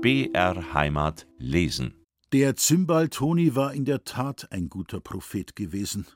BR 0.00 0.74
Heimat 0.74 1.26
lesen. 1.38 1.92
Der 2.32 2.54
Zimbal 2.54 3.08
Toni 3.08 3.56
war 3.56 3.74
in 3.74 3.84
der 3.84 4.04
Tat 4.04 4.52
ein 4.52 4.68
guter 4.68 5.00
Prophet 5.00 5.56
gewesen. 5.56 6.06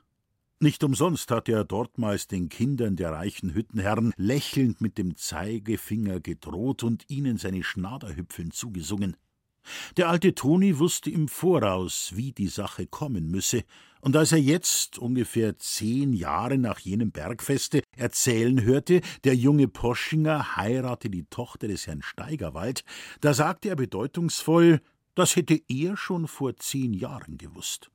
Nicht 0.61 0.85
umsonst 0.85 1.29
hat 1.31 1.49
er 1.49 1.65
dortmals 1.65 2.27
den 2.27 2.47
Kindern 2.47 2.95
der 2.95 3.11
reichen 3.11 3.53
Hüttenherren 3.53 4.13
lächelnd 4.15 4.79
mit 4.79 4.97
dem 4.97 5.17
Zeigefinger 5.17 6.21
gedroht 6.21 6.83
und 6.83 7.09
ihnen 7.09 7.35
seine 7.35 7.61
Schnaderhüpfeln 7.61 8.51
zugesungen. 8.51 9.17
Der 9.97 10.09
alte 10.09 10.35
Toni 10.35 10.79
wusste 10.79 11.09
im 11.09 11.27
Voraus, 11.27 12.11
wie 12.15 12.31
die 12.31 12.47
Sache 12.47 12.87
kommen 12.87 13.29
müsse, 13.29 13.63
und 14.01 14.17
als 14.17 14.33
er 14.33 14.39
jetzt, 14.39 14.99
ungefähr 14.99 15.57
zehn 15.59 16.11
Jahre 16.11 16.57
nach 16.57 16.79
jenem 16.79 17.11
Bergfeste, 17.11 17.81
erzählen 17.95 18.61
hörte, 18.61 18.99
der 19.23 19.33
junge 19.33 19.69
Poschinger 19.69 20.57
heirate 20.57 21.09
die 21.09 21.23
Tochter 21.23 21.69
des 21.69 21.87
Herrn 21.87 22.01
Steigerwald, 22.01 22.83
da 23.21 23.33
sagte 23.33 23.69
er 23.69 23.77
bedeutungsvoll, 23.77 24.81
das 25.15 25.37
hätte 25.37 25.57
er 25.69 25.95
schon 25.95 26.27
vor 26.27 26.57
zehn 26.57 26.93
Jahren 26.93 27.37
gewusst. 27.37 27.91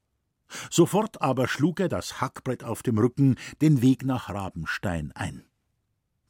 Sofort 0.71 1.21
aber 1.21 1.47
schlug 1.47 1.79
er 1.79 1.91
das 1.91 2.23
Hackbrett 2.23 2.65
auf 2.65 2.83
dem 2.83 2.97
Rücken 2.97 3.37
den 3.61 3.83
Weg 3.83 4.03
nach 4.05 4.31
Rabenstein 4.31 5.13
ein. 5.13 5.45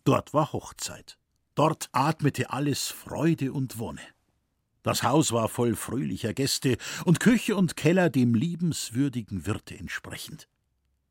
Dort 0.02 0.34
war 0.34 0.52
Hochzeit. 0.52 1.18
Dort 1.54 1.88
atmete 1.92 2.50
alles 2.50 2.88
Freude 2.88 3.52
und 3.52 3.78
Wonne. 3.78 4.00
Das 4.88 5.02
Haus 5.02 5.32
war 5.32 5.50
voll 5.50 5.76
fröhlicher 5.76 6.32
Gäste 6.32 6.78
und 7.04 7.20
Küche 7.20 7.56
und 7.56 7.76
Keller 7.76 8.08
dem 8.08 8.34
liebenswürdigen 8.34 9.44
Wirte 9.44 9.76
entsprechend. 9.76 10.48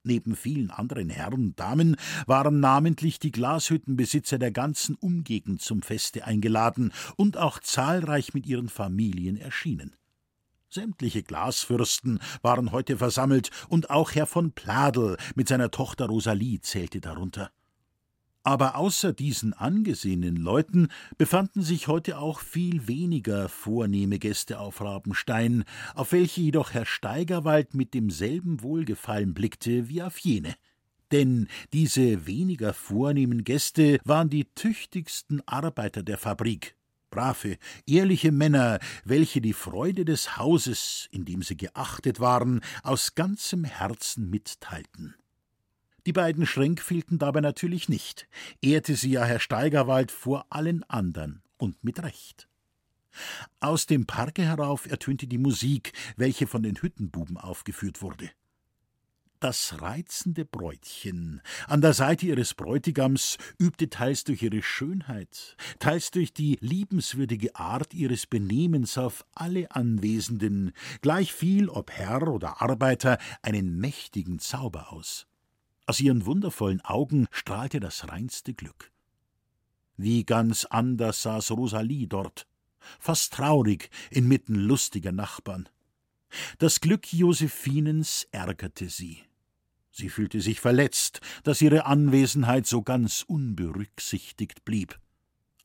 Neben 0.02 0.36
vielen 0.36 0.72
anderen 0.72 1.12
Herren 1.12 1.34
und 1.36 1.60
Damen 1.60 1.96
waren 2.26 2.60
namentlich 2.60 3.20
die 3.20 3.30
Glashüttenbesitzer 3.30 4.40
der 4.40 4.50
ganzen 4.50 4.96
Umgegend 4.96 5.62
zum 5.62 5.84
Feste 5.84 6.26
eingeladen 6.26 6.92
und 7.18 7.38
auch 7.38 7.60
zahlreich 7.60 8.34
mit 8.34 8.48
ihren 8.48 8.70
Familien 8.70 9.38
erschienen. 9.38 9.96
Sämtliche 10.70 11.22
Glasfürsten 11.22 12.18
waren 12.42 12.72
heute 12.72 12.98
versammelt, 12.98 13.52
und 13.70 13.92
auch 13.92 14.16
Herr 14.16 14.26
von 14.26 14.54
Pladel 14.54 15.18
mit 15.36 15.50
seiner 15.50 15.70
Tochter 15.70 16.08
Rosalie 16.08 16.62
zählte 16.62 17.00
darunter. 17.00 17.52
Aber 18.48 18.78
außer 18.78 19.12
diesen 19.12 19.52
angesehenen 19.52 20.38
Leuten 20.38 20.88
befanden 21.18 21.62
sich 21.64 21.90
heute 21.90 22.18
auch 22.18 22.40
viel 22.40 22.88
weniger 22.88 23.50
vornehme 23.50 24.20
Gäste 24.20 24.62
auf 24.62 24.80
Rabenstein, 24.80 25.66
auf 25.96 26.14
welche 26.14 26.40
jedoch 26.40 26.72
Herr 26.72 26.86
Steigerwald 26.86 27.74
mit 27.74 27.94
demselben 27.94 28.62
Wohlgefallen 28.62 29.34
blickte 29.34 29.90
wie 29.90 30.02
auf 30.02 30.18
jene. 30.20 30.56
Denn 31.12 31.50
diese 31.74 32.26
weniger 32.26 32.74
vornehmen 32.74 33.44
Gäste 33.44 34.00
waren 34.06 34.30
die 34.30 34.46
tüchtigsten 34.56 35.46
Arbeiter 35.46 36.02
der 36.02 36.18
Fabrik, 36.18 36.78
brave, 37.10 37.58
ehrliche 37.86 38.32
Männer, 38.32 38.80
welche 39.04 39.42
die 39.42 39.52
Freude 39.52 40.06
des 40.06 40.38
Hauses, 40.38 41.10
in 41.12 41.26
dem 41.26 41.42
sie 41.42 41.58
geachtet 41.58 42.22
waren, 42.22 42.62
aus 42.82 43.14
ganzem 43.14 43.66
Herzen 43.66 44.30
mitteilten. 44.30 45.16
Die 46.08 46.14
beiden 46.14 46.46
Schränk 46.46 46.80
fehlten 46.80 47.20
dabei 47.20 47.42
natürlich 47.42 47.90
nicht, 47.90 48.30
ehrte 48.62 48.96
sie 48.96 49.12
ja 49.12 49.26
Herr 49.26 49.42
Steigerwald 49.42 50.10
vor 50.10 50.46
allen 50.50 50.86
andern 50.86 51.42
und 51.58 51.84
mit 51.84 52.02
Recht. 52.02 52.48
Aus 53.60 53.88
dem 53.88 54.06
Parke 54.06 54.44
herauf 54.44 54.90
ertönte 54.90 55.28
die 55.28 55.38
Musik, 55.38 55.92
welche 56.16 56.48
von 56.48 56.64
den 56.64 56.78
Hüttenbuben 56.78 57.36
aufgeführt 57.36 58.02
wurde. 58.02 58.30
Das 59.42 59.82
reizende 59.82 60.46
Bräutchen 60.46 61.42
an 61.68 61.82
der 61.82 61.92
Seite 61.92 62.26
ihres 62.26 62.54
Bräutigams 62.54 63.38
übte 63.60 63.90
teils 63.90 64.24
durch 64.24 64.42
ihre 64.42 64.62
Schönheit, 64.62 65.58
teils 65.80 66.12
durch 66.12 66.34
die 66.34 66.58
liebenswürdige 66.62 67.54
Art 67.58 67.94
ihres 67.94 68.28
Benehmens 68.28 68.98
auf 68.98 69.26
alle 69.36 69.72
Anwesenden, 69.72 70.72
gleich 71.02 71.34
viel 71.34 71.68
ob 71.68 71.92
Herr 71.92 72.30
oder 72.30 72.62
Arbeiter, 72.62 73.18
einen 73.42 73.78
mächtigen 73.78 74.40
Zauber 74.40 74.94
aus. 74.94 75.28
Aus 75.88 76.02
ihren 76.02 76.26
wundervollen 76.26 76.82
Augen 76.82 77.28
strahlte 77.32 77.80
das 77.80 78.10
reinste 78.10 78.54
Glück. 78.54 78.92
Wie 79.96 80.26
ganz 80.26 80.66
anders 80.66 81.22
saß 81.22 81.52
Rosalie 81.52 82.08
dort, 82.08 82.46
fast 83.00 83.34
traurig 83.34 83.90
inmitten 84.12 84.56
lustiger 84.56 85.14
Nachbarn. 85.14 85.70
Das 86.58 86.82
Glück 86.82 87.12
Josephinens 87.14 88.28
ärgerte 88.32 88.90
sie. 88.90 89.24
Sie 89.90 90.10
fühlte 90.10 90.42
sich 90.42 90.60
verletzt, 90.60 91.22
dass 91.44 91.62
ihre 91.62 91.86
Anwesenheit 91.86 92.68
so 92.68 92.84
ganz 92.84 93.24
unberücksichtigt 93.26 94.66
blieb. 94.66 95.00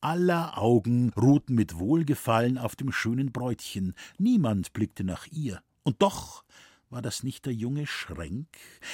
Aller 0.01 0.57
Augen 0.57 1.13
ruhten 1.17 1.57
mit 1.57 1.79
Wohlgefallen 1.79 2.59
auf 2.59 2.77
dem 2.77 2.93
schönen 2.93 3.33
Bräutchen, 3.33 3.95
niemand 4.19 4.73
blickte 4.73 5.03
nach 5.03 5.27
ihr, 5.27 5.63
und 5.83 6.01
doch 6.01 6.45
war 6.93 7.03
das 7.03 7.23
nicht 7.23 7.47
der 7.47 7.55
junge 7.55 7.87
Schränk, 7.87 8.49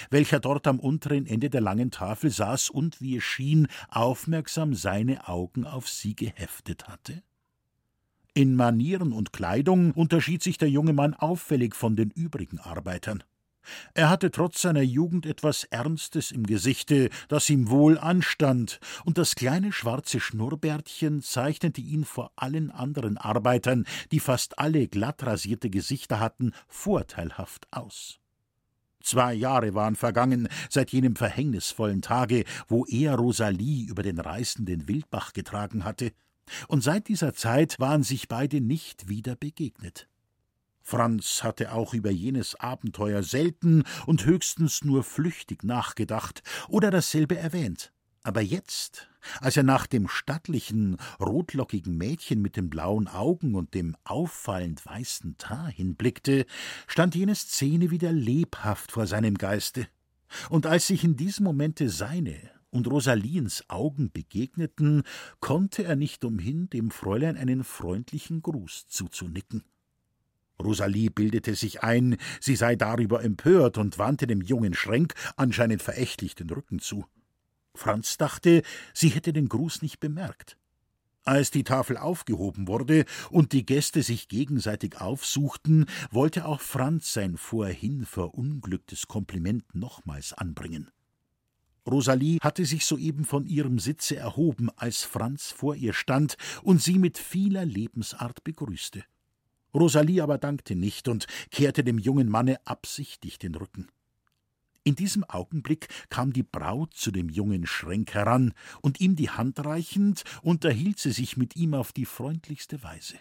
welcher 0.08 0.38
dort 0.38 0.66
am 0.68 0.78
unteren 0.78 1.26
Ende 1.26 1.50
der 1.50 1.60
langen 1.60 1.90
Tafel 1.90 2.30
saß 2.30 2.70
und, 2.70 3.00
wie 3.00 3.16
es 3.16 3.24
schien, 3.24 3.66
aufmerksam 3.88 4.74
seine 4.74 5.28
Augen 5.28 5.64
auf 5.64 5.88
sie 5.88 6.14
geheftet 6.14 6.86
hatte? 6.86 7.22
In 8.34 8.54
Manieren 8.54 9.12
und 9.12 9.32
Kleidung 9.32 9.90
unterschied 9.90 10.44
sich 10.44 10.58
der 10.58 10.70
junge 10.70 10.92
Mann 10.92 11.12
auffällig 11.12 11.74
von 11.74 11.96
den 11.96 12.10
übrigen 12.10 12.60
Arbeitern. 12.60 13.24
Er 13.94 14.10
hatte 14.10 14.30
trotz 14.30 14.62
seiner 14.62 14.82
Jugend 14.82 15.26
etwas 15.26 15.64
Ernstes 15.64 16.30
im 16.30 16.44
Gesichte, 16.44 17.10
das 17.28 17.50
ihm 17.50 17.70
wohl 17.70 17.98
anstand, 17.98 18.80
und 19.04 19.18
das 19.18 19.34
kleine 19.34 19.72
schwarze 19.72 20.20
Schnurrbärtchen 20.20 21.22
zeichnete 21.22 21.80
ihn 21.80 22.04
vor 22.04 22.32
allen 22.36 22.70
anderen 22.70 23.18
Arbeitern, 23.18 23.84
die 24.12 24.20
fast 24.20 24.58
alle 24.58 24.88
glatt 24.88 25.24
rasierte 25.24 25.70
Gesichter 25.70 26.20
hatten, 26.20 26.52
vorteilhaft 26.66 27.66
aus. 27.70 28.18
Zwei 29.02 29.32
Jahre 29.32 29.74
waren 29.74 29.96
vergangen 29.96 30.48
seit 30.68 30.90
jenem 30.90 31.16
verhängnisvollen 31.16 32.02
Tage, 32.02 32.44
wo 32.66 32.84
er 32.86 33.14
Rosalie 33.14 33.88
über 33.88 34.02
den 34.02 34.18
reißenden 34.18 34.88
Wildbach 34.88 35.32
getragen 35.32 35.84
hatte, 35.84 36.12
und 36.66 36.82
seit 36.82 37.08
dieser 37.08 37.34
Zeit 37.34 37.78
waren 37.78 38.02
sich 38.02 38.28
beide 38.28 38.60
nicht 38.60 39.08
wieder 39.08 39.36
begegnet. 39.36 40.08
Franz 40.88 41.44
hatte 41.44 41.72
auch 41.72 41.92
über 41.92 42.10
jenes 42.10 42.54
Abenteuer 42.54 43.22
selten 43.22 43.84
und 44.06 44.24
höchstens 44.24 44.84
nur 44.84 45.04
flüchtig 45.04 45.62
nachgedacht 45.62 46.42
oder 46.66 46.90
dasselbe 46.90 47.36
erwähnt. 47.36 47.92
Aber 48.22 48.40
jetzt, 48.40 49.10
als 49.42 49.58
er 49.58 49.64
nach 49.64 49.86
dem 49.86 50.08
stattlichen, 50.08 50.96
rotlockigen 51.20 51.98
Mädchen 51.98 52.40
mit 52.40 52.56
den 52.56 52.70
blauen 52.70 53.06
Augen 53.06 53.54
und 53.54 53.74
dem 53.74 53.96
auffallend 54.04 54.86
weißen 54.86 55.36
Teint 55.36 55.74
hinblickte, 55.74 56.46
stand 56.86 57.14
jene 57.14 57.34
Szene 57.34 57.90
wieder 57.90 58.10
lebhaft 58.10 58.92
vor 58.92 59.06
seinem 59.06 59.36
Geiste. 59.36 59.88
Und 60.48 60.64
als 60.64 60.86
sich 60.86 61.04
in 61.04 61.16
diesem 61.16 61.44
Momente 61.44 61.90
seine 61.90 62.34
und 62.70 62.86
Rosaliens 62.86 63.62
Augen 63.68 64.10
begegneten, 64.10 65.02
konnte 65.40 65.84
er 65.84 65.96
nicht 65.96 66.24
umhin, 66.24 66.70
dem 66.70 66.90
Fräulein 66.90 67.36
einen 67.36 67.62
freundlichen 67.62 68.40
Gruß 68.40 68.86
zuzunicken. 68.88 69.64
Rosalie 70.62 71.10
bildete 71.10 71.54
sich 71.54 71.82
ein, 71.82 72.16
sie 72.40 72.56
sei 72.56 72.76
darüber 72.76 73.22
empört 73.22 73.78
und 73.78 73.98
wandte 73.98 74.26
dem 74.26 74.40
jungen 74.40 74.74
Schränk 74.74 75.14
anscheinend 75.36 75.82
verächtlich 75.82 76.34
den 76.34 76.50
Rücken 76.50 76.80
zu. 76.80 77.04
Franz 77.74 78.16
dachte, 78.16 78.62
sie 78.92 79.10
hätte 79.10 79.32
den 79.32 79.48
Gruß 79.48 79.82
nicht 79.82 80.00
bemerkt. 80.00 80.58
Als 81.24 81.50
die 81.50 81.62
Tafel 81.62 81.98
aufgehoben 81.98 82.68
wurde 82.68 83.04
und 83.30 83.52
die 83.52 83.66
Gäste 83.66 84.02
sich 84.02 84.28
gegenseitig 84.28 84.98
aufsuchten, 85.00 85.84
wollte 86.10 86.46
auch 86.46 86.60
Franz 86.60 87.12
sein 87.12 87.36
vorhin 87.36 88.06
verunglücktes 88.06 89.08
Kompliment 89.08 89.74
nochmals 89.74 90.32
anbringen. 90.32 90.90
Rosalie 91.86 92.38
hatte 92.40 92.64
sich 92.64 92.84
soeben 92.84 93.24
von 93.24 93.46
ihrem 93.46 93.78
Sitze 93.78 94.16
erhoben, 94.16 94.70
als 94.76 95.04
Franz 95.04 95.50
vor 95.50 95.74
ihr 95.74 95.92
stand 95.92 96.36
und 96.62 96.82
sie 96.82 96.98
mit 96.98 97.18
vieler 97.18 97.64
Lebensart 97.64 98.42
begrüßte. 98.42 99.04
Rosalie 99.78 100.22
aber 100.22 100.38
dankte 100.38 100.74
nicht 100.74 101.08
und 101.08 101.26
kehrte 101.50 101.84
dem 101.84 101.98
jungen 101.98 102.28
Manne 102.28 102.58
absichtlich 102.66 103.38
den 103.38 103.54
Rücken. 103.54 103.88
In 104.84 104.94
diesem 104.94 105.22
Augenblick 105.24 105.88
kam 106.08 106.32
die 106.32 106.42
Braut 106.42 106.94
zu 106.94 107.10
dem 107.10 107.28
jungen 107.28 107.66
Schränk 107.66 108.14
heran, 108.14 108.54
und 108.80 109.00
ihm 109.00 109.16
die 109.16 109.28
Hand 109.28 109.62
reichend, 109.64 110.24
unterhielt 110.42 110.98
sie 110.98 111.10
sich 111.10 111.36
mit 111.36 111.56
ihm 111.56 111.74
auf 111.74 111.92
die 111.92 112.06
freundlichste 112.06 112.82
Weise. 112.82 113.18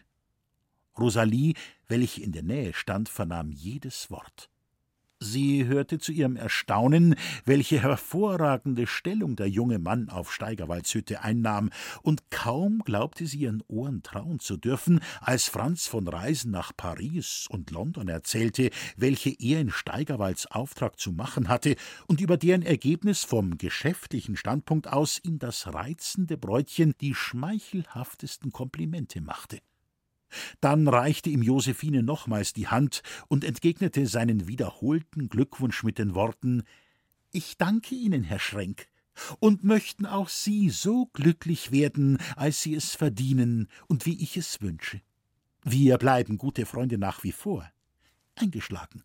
Rosalie, 0.98 1.54
welche 1.88 2.21
in 2.21 2.31
der 2.31 2.44
Nähe 2.44 2.74
stand, 2.74 3.09
vernahm 3.09 3.51
jedes 3.51 4.09
Wort. 4.09 4.50
Sie 5.19 5.65
hörte 5.65 5.97
zu 5.97 6.11
ihrem 6.11 6.35
Erstaunen, 6.35 7.15
welche 7.43 7.81
hervorragende 7.81 8.85
Stellung 8.85 9.35
der 9.35 9.49
junge 9.49 9.79
Mann 9.79 10.09
auf 10.09 10.31
Steigerwalds 10.31 10.93
Hütte 10.93 11.23
einnahm, 11.23 11.71
und 12.03 12.29
kaum 12.29 12.83
glaubte 12.85 13.25
sie 13.25 13.39
ihren 13.39 13.63
Ohren 13.67 14.03
trauen 14.03 14.39
zu 14.39 14.57
dürfen, 14.57 14.99
als 15.19 15.47
Franz 15.47 15.87
von 15.87 16.07
Reisen 16.07 16.51
nach 16.51 16.71
Paris 16.77 17.47
und 17.49 17.71
London 17.71 18.09
erzählte, 18.09 18.69
welche 18.95 19.31
er 19.31 19.59
in 19.59 19.71
Steigerwalds 19.71 20.45
Auftrag 20.51 20.99
zu 20.99 21.11
machen 21.11 21.47
hatte 21.47 21.75
und 22.05 22.21
über 22.21 22.37
deren 22.37 22.61
Ergebnis 22.61 23.23
vom 23.23 23.57
geschäftlichen 23.57 24.37
Standpunkt 24.37 24.87
aus 24.87 25.19
ihm 25.23 25.39
das 25.39 25.73
reizende 25.73 26.37
Bräutchen 26.37 26.93
die 27.01 27.15
schmeichelhaftesten 27.15 28.51
Komplimente 28.51 29.21
machte. 29.21 29.61
Dann 30.62 30.88
reichte 30.88 31.29
ihm 31.29 31.41
Josephine 31.41 32.03
nochmals 32.03 32.53
die 32.53 32.68
Hand 32.68 33.01
und 33.27 33.44
entgegnete 33.44 34.07
seinen 34.07 34.47
wiederholten 34.47 35.29
Glückwunsch 35.29 35.83
mit 35.83 35.97
den 35.97 36.15
Worten 36.15 36.63
Ich 37.31 37.57
danke 37.57 37.95
Ihnen, 37.95 38.24
Herr 38.24 38.39
Schrenk, 38.39 38.88
und 39.39 39.63
möchten 39.63 40.06
auch 40.06 40.29
Sie 40.29 40.69
so 40.69 41.07
glücklich 41.13 41.71
werden, 41.71 42.18
als 42.35 42.62
Sie 42.62 42.75
es 42.75 42.95
verdienen 42.95 43.68
und 43.88 44.06
wie 44.06 44.21
ich 44.21 44.38
es 44.38 44.62
wünsche. 44.62 45.01
Wir 45.63 45.97
bleiben 45.97 46.38
gute 46.38 46.65
Freunde 46.65 46.97
nach 46.97 47.23
wie 47.23 47.31
vor. 47.31 47.69
Eingeschlagen. 48.35 49.03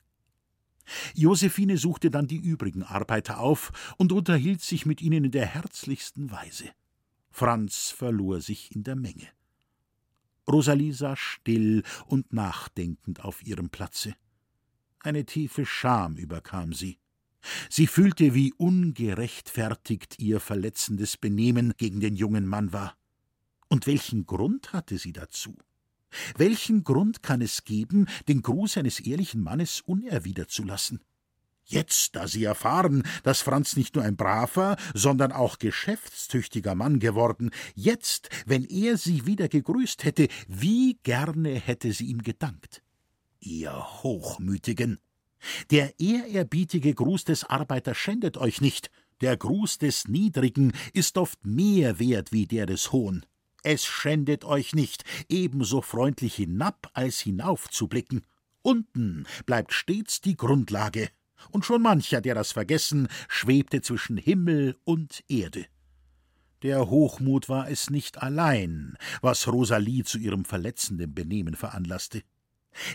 Josephine 1.15 1.79
suchte 1.79 2.11
dann 2.11 2.27
die 2.27 2.37
übrigen 2.37 2.83
Arbeiter 2.83 3.39
auf 3.39 3.95
und 3.97 4.13
unterhielt 4.13 4.61
sich 4.63 4.85
mit 4.85 5.01
ihnen 5.01 5.25
in 5.25 5.31
der 5.31 5.47
herzlichsten 5.47 6.31
Weise. 6.31 6.71
Franz 7.31 7.91
verlor 7.91 8.41
sich 8.41 8.75
in 8.75 8.83
der 8.85 8.97
Menge. 8.97 9.29
Rosalie 10.51 10.93
saß 10.93 11.19
still 11.19 11.83
und 12.07 12.33
nachdenkend 12.33 13.25
auf 13.25 13.45
ihrem 13.45 13.71
Platze. 13.71 14.15
Eine 15.01 15.25
tiefe 15.25 15.67
Scham 15.67 16.17
überkam 16.17 16.73
sie. 16.73 16.99
Sie 17.69 17.87
fühlte, 17.87 18.35
wie 18.35 18.53
ungerechtfertigt 18.53 20.19
ihr 20.19 20.39
verletzendes 20.39 21.17
Benehmen 21.17 21.75
gegen 21.77 22.01
den 22.01 22.15
jungen 22.15 22.47
Mann 22.47 22.73
war. 22.73 22.97
Und 23.69 23.87
welchen 23.87 24.27
Grund 24.27 24.73
hatte 24.73 24.99
sie 24.99 25.13
dazu? 25.13 25.57
Welchen 26.37 26.85
Grund 26.85 27.23
kann 27.23 27.41
es 27.41 27.65
geben, 27.65 28.07
den 28.29 28.43
Gruß 28.43 28.77
eines 28.77 29.01
ehrlichen 29.01 29.43
Mannes 29.43 29.81
unerwidert 29.81 30.51
zu 30.51 30.63
lassen? 30.63 31.01
Jetzt, 31.73 32.17
da 32.17 32.29
sie 32.29 32.45
erfahren, 32.45 33.03
dass 33.23 33.41
Franz 33.41 33.77
nicht 33.77 33.95
nur 33.95 34.05
ein 34.05 34.15
braver, 34.15 34.77
sondern 34.93 35.33
auch 35.33 35.59
geschäftstüchtiger 35.59 36.75
Mann 36.75 36.99
geworden, 36.99 37.51
jetzt, 37.75 38.29
wenn 38.45 38.67
er 38.67 38.99
sie 38.99 39.25
wieder 39.25 39.49
gegrüßt 39.49 40.05
hätte, 40.05 40.29
wie 40.47 40.99
gerne 41.03 41.55
hätte 41.55 41.95
sie 41.95 42.09
ihm 42.09 42.23
gedankt. 42.23 42.83
Ihr 43.41 43.73
Hochmütigen! 44.03 44.99
Der 45.71 45.99
ehrerbietige 45.99 46.93
Gruß 46.93 47.25
des 47.25 47.45
Arbeiters 47.45 47.97
schändet 47.97 48.37
euch 48.37 48.61
nicht, 48.61 48.91
der 49.23 49.39
Gruß 49.39 49.79
des 49.79 50.09
Niedrigen 50.09 50.75
ist 50.93 51.17
oft 51.17 51.47
mehr 51.47 51.99
wert 51.99 52.33
wie 52.33 52.47
der 52.47 52.67
des 52.67 52.93
Hohen. 52.93 53.25
Es 53.63 53.87
schändet 53.87 54.45
euch 54.45 54.75
nicht, 54.75 55.05
ebenso 55.31 55.81
freundlich 55.81 56.35
hinab 56.35 56.91
als 56.93 57.21
hinauf 57.21 57.71
zu 57.71 57.89
blicken. 57.89 58.27
Unten 58.61 59.25
bleibt 59.47 59.73
stets 59.73 60.21
die 60.21 60.37
Grundlage, 60.37 61.09
und 61.51 61.65
schon 61.65 61.83
mancher, 61.83 62.21
der 62.21 62.35
das 62.35 62.53
vergessen, 62.53 63.09
schwebte 63.29 63.81
zwischen 63.81 64.17
Himmel 64.17 64.77
und 64.85 65.23
Erde. 65.29 65.67
Der 66.63 66.89
Hochmut 66.89 67.49
war 67.49 67.69
es 67.69 67.91
nicht 67.91 68.23
allein, 68.23 68.97
was 69.21 69.49
Rosalie 69.49 70.05
zu 70.05 70.19
ihrem 70.19 70.45
verletzenden 70.45 71.13
Benehmen 71.13 71.57
veranlasste. 71.57 72.23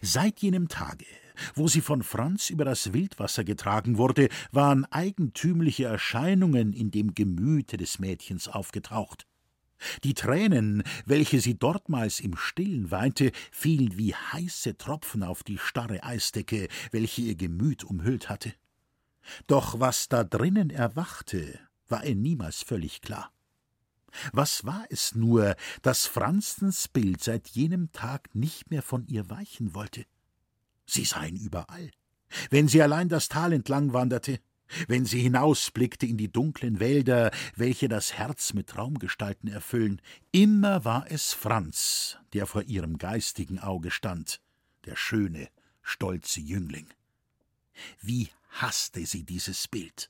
Seit 0.01 0.39
jenem 0.39 0.69
Tage, 0.69 1.05
wo 1.53 1.67
sie 1.67 1.81
von 1.81 2.01
Franz 2.01 2.49
über 2.49 2.65
das 2.65 2.93
Wildwasser 2.93 3.43
getragen 3.43 3.97
wurde, 3.97 4.29
waren 4.51 4.85
eigentümliche 4.85 5.85
Erscheinungen 5.85 6.73
in 6.73 6.91
dem 6.91 7.13
Gemüte 7.13 7.77
des 7.77 7.99
Mädchens 7.99 8.47
aufgetaucht. 8.47 9.26
Die 10.03 10.13
Tränen, 10.13 10.83
welche 11.05 11.39
sie 11.39 11.57
dortmals 11.57 12.19
im 12.19 12.35
Stillen 12.35 12.91
weinte, 12.91 13.31
fielen 13.51 13.97
wie 13.97 14.15
heiße 14.15 14.77
Tropfen 14.77 15.23
auf 15.23 15.43
die 15.43 15.57
starre 15.57 16.03
Eisdecke, 16.03 16.67
welche 16.91 17.21
ihr 17.21 17.35
Gemüt 17.35 17.83
umhüllt 17.83 18.29
hatte. 18.29 18.53
Doch 19.47 19.79
was 19.79 20.09
da 20.09 20.23
drinnen 20.23 20.69
erwachte, 20.69 21.59
war 21.87 22.05
ihr 22.05 22.15
niemals 22.15 22.63
völlig 22.63 23.01
klar. 23.01 23.31
Was 24.31 24.65
war 24.65 24.85
es 24.89 25.15
nur, 25.15 25.55
dass 25.81 26.05
Franzens 26.05 26.87
Bild 26.87 27.21
seit 27.21 27.49
jenem 27.49 27.91
Tag 27.91 28.33
nicht 28.33 28.71
mehr 28.71 28.81
von 28.81 29.05
ihr 29.07 29.29
weichen 29.29 29.75
wollte? 29.75 30.05
Sie 30.85 31.05
sah 31.05 31.25
ihn 31.25 31.35
überall. 31.35 31.91
Wenn 32.49 32.67
sie 32.67 32.81
allein 32.81 33.09
das 33.09 33.29
Tal 33.29 33.53
entlang 33.53 33.93
wanderte, 33.93 34.39
wenn 34.87 35.05
sie 35.05 35.21
hinausblickte 35.21 36.05
in 36.05 36.17
die 36.17 36.31
dunklen 36.31 36.79
Wälder, 36.79 37.31
welche 37.55 37.87
das 37.87 38.13
Herz 38.13 38.53
mit 38.53 38.67
Traumgestalten 38.67 39.49
erfüllen, 39.49 40.01
immer 40.31 40.85
war 40.85 41.05
es 41.09 41.33
Franz, 41.33 42.17
der 42.33 42.45
vor 42.45 42.63
ihrem 42.63 42.97
geistigen 42.97 43.59
Auge 43.59 43.91
stand, 43.91 44.41
der 44.85 44.95
schöne, 44.95 45.49
stolze 45.81 46.39
Jüngling. 46.39 46.87
Wie 48.01 48.29
hasste 48.49 49.05
sie 49.05 49.23
dieses 49.23 49.67
Bild! 49.67 50.09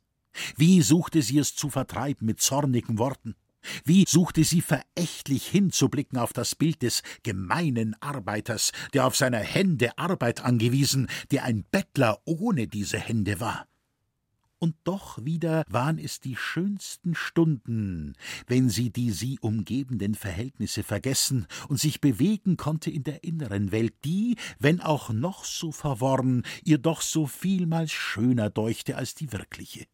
Wie 0.56 0.81
suchte 0.81 1.21
sie 1.21 1.39
es 1.39 1.56
zu 1.56 1.69
vertreiben 1.69 2.25
mit 2.25 2.42
zornigen 2.42 2.98
Worten! 3.00 3.36
Wie 3.83 4.06
suchte 4.07 4.44
sie 4.44 4.62
verächtlich 4.62 5.48
hinzublicken 5.48 6.19
auf 6.19 6.31
das 6.31 6.56
Bild 6.56 6.83
des 6.83 7.01
gemeinen 7.24 8.01
Arbeiters, 8.01 8.71
der 8.94 9.06
auf 9.06 9.15
seiner 9.18 9.39
Hände 9.39 9.98
Arbeit 9.98 10.42
angewiesen, 10.42 11.10
der 11.31 11.44
ein 11.44 11.65
Bettler 11.69 12.21
ohne 12.24 12.68
diese 12.68 13.00
Hände 13.00 13.42
war 13.42 13.68
und 14.59 14.75
doch 14.83 15.24
wieder 15.24 15.63
waren 15.69 16.00
es 16.00 16.19
die 16.19 16.36
schönsten 16.36 17.15
Stunden, 17.15 18.13
wenn 18.48 18.69
sie 18.69 18.89
die 18.89 19.12
sie 19.12 19.39
umgebenden 19.39 20.15
Verhältnisse 20.15 20.83
vergessen 20.83 21.48
und 21.68 21.80
sich 21.80 22.01
bewegen 22.01 22.57
konnte 22.57 22.89
in 22.89 23.04
der 23.04 23.24
inneren 23.24 23.71
Welt, 23.71 23.94
die, 24.04 24.36
wenn 24.59 24.81
auch 24.81 25.09
noch 25.09 25.45
so 25.45 25.71
verworren, 25.71 26.44
ihr 26.63 26.77
doch 26.77 27.01
so 27.01 27.27
vielmals 27.27 27.92
schöner 27.92 28.50
deuchte 28.50 28.95
als 28.95 29.15
die 29.15 29.31
wirkliche. 29.31 29.86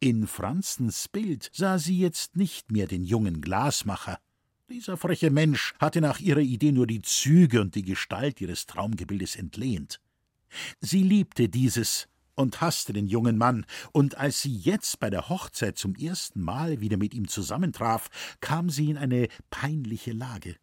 In 0.00 0.26
Franzens 0.26 1.08
Bild 1.08 1.50
sah 1.52 1.78
sie 1.78 1.98
jetzt 1.98 2.36
nicht 2.36 2.72
mehr 2.72 2.86
den 2.86 3.04
jungen 3.04 3.40
Glasmacher. 3.40 4.18
Dieser 4.68 4.96
freche 4.96 5.30
Mensch 5.30 5.74
hatte 5.78 6.00
nach 6.00 6.18
ihrer 6.18 6.40
Idee 6.40 6.72
nur 6.72 6.86
die 6.86 7.02
Züge 7.02 7.60
und 7.60 7.74
die 7.74 7.84
Gestalt 7.84 8.40
ihres 8.40 8.66
Traumgebildes 8.66 9.36
entlehnt. 9.36 10.00
Sie 10.80 11.02
liebte 11.02 11.48
dieses, 11.48 12.08
und 12.34 12.60
hasste 12.60 12.92
den 12.92 13.06
jungen 13.06 13.38
Mann, 13.38 13.66
und 13.92 14.16
als 14.16 14.42
sie 14.42 14.54
jetzt 14.54 15.00
bei 15.00 15.10
der 15.10 15.28
Hochzeit 15.28 15.78
zum 15.78 15.94
ersten 15.94 16.40
Mal 16.40 16.80
wieder 16.80 16.96
mit 16.96 17.14
ihm 17.14 17.28
zusammentraf, 17.28 18.08
kam 18.40 18.70
sie 18.70 18.90
in 18.90 18.98
eine 18.98 19.28
peinliche 19.50 20.12
Lage. 20.12 20.56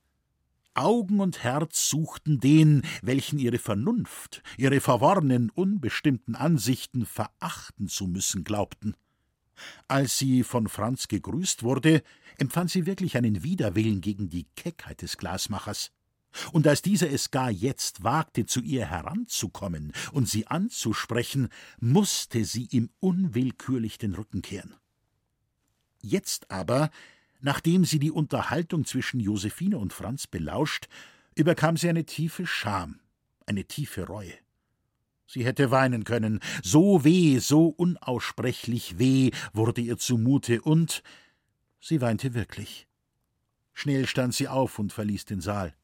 Augen 0.73 1.19
und 1.19 1.43
Herz 1.43 1.89
suchten 1.89 2.39
den, 2.39 2.83
welchen 3.01 3.39
ihre 3.39 3.59
Vernunft, 3.59 4.41
ihre 4.57 4.79
verworrenen, 4.79 5.49
unbestimmten 5.49 6.35
Ansichten 6.35 7.05
verachten 7.05 7.87
zu 7.87 8.07
müssen 8.07 8.43
glaubten. 8.43 8.95
Als 9.87 10.17
sie 10.17 10.43
von 10.43 10.67
Franz 10.67 11.07
gegrüßt 11.07 11.63
wurde, 11.63 12.01
empfand 12.37 12.71
sie 12.71 12.85
wirklich 12.85 13.17
einen 13.17 13.43
Widerwillen 13.43 13.99
gegen 13.99 14.29
die 14.29 14.45
Keckheit 14.55 15.01
des 15.01 15.17
Glasmachers. 15.17 15.91
Und 16.51 16.67
als 16.67 16.81
dieser 16.81 17.09
es 17.09 17.31
gar 17.31 17.49
jetzt 17.49 18.03
wagte, 18.03 18.45
zu 18.45 18.61
ihr 18.61 18.85
heranzukommen 18.85 19.93
und 20.11 20.29
sie 20.29 20.47
anzusprechen, 20.47 21.49
musste 21.79 22.45
sie 22.45 22.67
ihm 22.71 22.89
unwillkürlich 22.99 23.97
den 23.97 24.13
Rücken 24.13 24.41
kehren. 24.41 24.75
Jetzt 26.01 26.49
aber, 26.51 26.91
nachdem 27.41 27.85
sie 27.85 27.99
die 27.99 28.11
Unterhaltung 28.11 28.85
zwischen 28.85 29.19
Josephine 29.19 29.77
und 29.77 29.93
Franz 29.93 30.27
belauscht, 30.27 30.87
überkam 31.35 31.77
sie 31.77 31.89
eine 31.89 32.05
tiefe 32.05 32.45
Scham, 32.45 32.99
eine 33.45 33.65
tiefe 33.65 34.05
Reue. 34.05 34.33
Sie 35.25 35.45
hätte 35.45 35.69
weinen 35.69 36.05
können, 36.05 36.39
so 36.63 37.03
weh, 37.03 37.37
so 37.39 37.67
unaussprechlich 37.67 38.97
weh 38.97 39.31
wurde 39.53 39.81
ihr 39.81 39.97
zumute, 39.97 40.61
und 40.61 41.03
sie 41.79 42.01
weinte 42.01 42.33
wirklich. 42.33 42.87
Schnell 43.73 44.07
stand 44.07 44.33
sie 44.33 44.47
auf 44.47 44.79
und 44.79 44.91
verließ 44.91 45.25
den 45.25 45.39
Saal. 45.39 45.75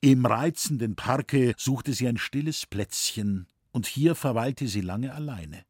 Im 0.00 0.26
reizenden 0.26 0.96
Parke 0.96 1.54
suchte 1.56 1.92
sie 1.92 2.08
ein 2.08 2.18
stilles 2.18 2.66
Plätzchen, 2.66 3.46
und 3.72 3.86
hier 3.86 4.14
verweilte 4.14 4.66
sie 4.66 4.80
lange 4.80 5.14
alleine. 5.14 5.64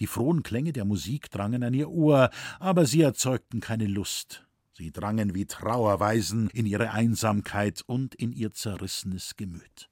Die 0.00 0.06
frohen 0.06 0.42
Klänge 0.42 0.72
der 0.72 0.84
Musik 0.84 1.30
drangen 1.30 1.62
an 1.62 1.74
ihr 1.74 1.90
Ohr, 1.90 2.30
aber 2.58 2.86
sie 2.86 3.02
erzeugten 3.02 3.60
keine 3.60 3.86
Lust. 3.86 4.46
Sie 4.74 4.90
drangen 4.90 5.34
wie 5.34 5.46
Trauerweisen 5.46 6.48
in 6.50 6.66
ihre 6.66 6.92
Einsamkeit 6.92 7.82
und 7.86 8.14
in 8.14 8.32
ihr 8.32 8.52
zerrissenes 8.52 9.36
Gemüt. 9.36 9.90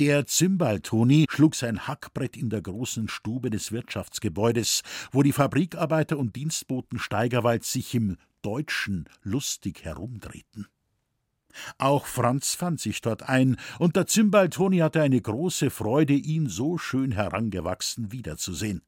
Der 0.00 0.26
Zimbaltoni 0.26 1.26
schlug 1.30 1.54
sein 1.54 1.86
Hackbrett 1.86 2.36
in 2.36 2.50
der 2.50 2.62
großen 2.62 3.08
Stube 3.08 3.48
des 3.50 3.70
Wirtschaftsgebäudes, 3.70 4.82
wo 5.12 5.22
die 5.22 5.32
Fabrikarbeiter 5.32 6.18
und 6.18 6.34
Dienstboten 6.34 6.98
Steigerwald 6.98 7.64
sich 7.64 7.94
im 7.94 8.16
Deutschen 8.42 9.08
lustig 9.22 9.84
herumdrehten. 9.84 10.66
Auch 11.78 12.06
Franz 12.06 12.54
fand 12.54 12.80
sich 12.80 13.00
dort 13.00 13.28
ein, 13.28 13.56
und 13.78 13.96
der 13.96 14.06
Zimbaltoni 14.06 14.78
hatte 14.78 15.02
eine 15.02 15.20
große 15.20 15.70
Freude, 15.70 16.14
ihn 16.14 16.48
so 16.48 16.78
schön 16.78 17.12
herangewachsen 17.12 18.12
wiederzusehen. 18.12 18.82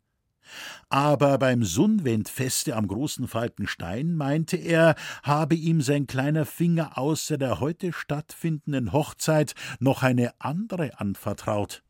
Aber 0.88 1.38
beim 1.38 1.64
Sundwendfeste 1.64 2.76
am 2.76 2.87
großen 2.87 3.26
Falkenstein 3.28 4.14
meinte 4.14 4.56
er, 4.56 4.94
habe 5.23 5.54
ihm 5.54 5.80
sein 5.80 6.06
kleiner 6.06 6.46
Finger 6.46 6.96
außer 6.96 7.38
der 7.38 7.61
heute 7.61 7.92
stattfindenden 7.92 8.92
Hochzeit 8.92 9.54
noch 9.80 10.02
eine 10.02 10.32
andere 10.40 11.00
anvertraut. 11.00 11.82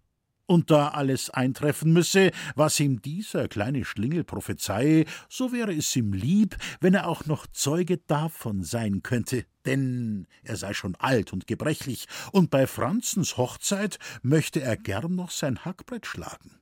Und 0.47 0.71
da 0.71 0.89
alles 0.89 1.29
eintreffen 1.31 1.93
müsse, 1.93 2.31
was 2.55 2.79
ihm 2.79 3.03
dieser 3.03 3.49
kleine 3.49 3.85
Schlingel 3.85 4.23
prophezeie, 4.23 5.05
so 5.29 5.53
wäre 5.53 5.75
es 5.75 5.95
ihm 5.97 6.13
lieb, 6.13 6.57
wenn 6.81 6.95
er 6.95 7.09
auch 7.09 7.27
noch 7.27 7.49
Zeuge 7.49 7.99
davon 8.07 8.63
sein 8.63 9.03
könnte 9.03 9.45
denn 9.67 10.27
er 10.43 10.57
sei 10.57 10.73
schon 10.75 10.95
alt 10.97 11.33
und 11.33 11.47
gebrechlich, 11.47 12.07
und 12.33 12.51
bei 12.51 12.67
Franzens 12.67 13.37
Hochzeit 13.37 13.99
möchte 14.23 14.61
er 14.61 14.77
gern 14.77 15.15
noch 15.15 15.31
sein 15.31 15.65
Hackbrett 15.65 16.07
schlagen. 16.07 16.59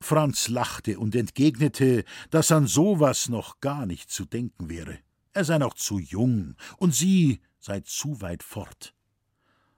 Franz 0.00 0.48
lachte 0.48 0.98
und 0.98 1.14
entgegnete, 1.14 2.04
dass 2.30 2.52
an 2.52 2.66
sowas 2.66 3.28
noch 3.28 3.60
gar 3.60 3.86
nicht 3.86 4.10
zu 4.10 4.26
denken 4.26 4.68
wäre. 4.68 4.98
Er 5.32 5.44
sei 5.44 5.58
noch 5.58 5.74
zu 5.74 5.98
jung 5.98 6.56
und 6.76 6.94
sie 6.94 7.40
sei 7.58 7.80
zu 7.80 8.20
weit 8.20 8.42
fort. 8.42 8.94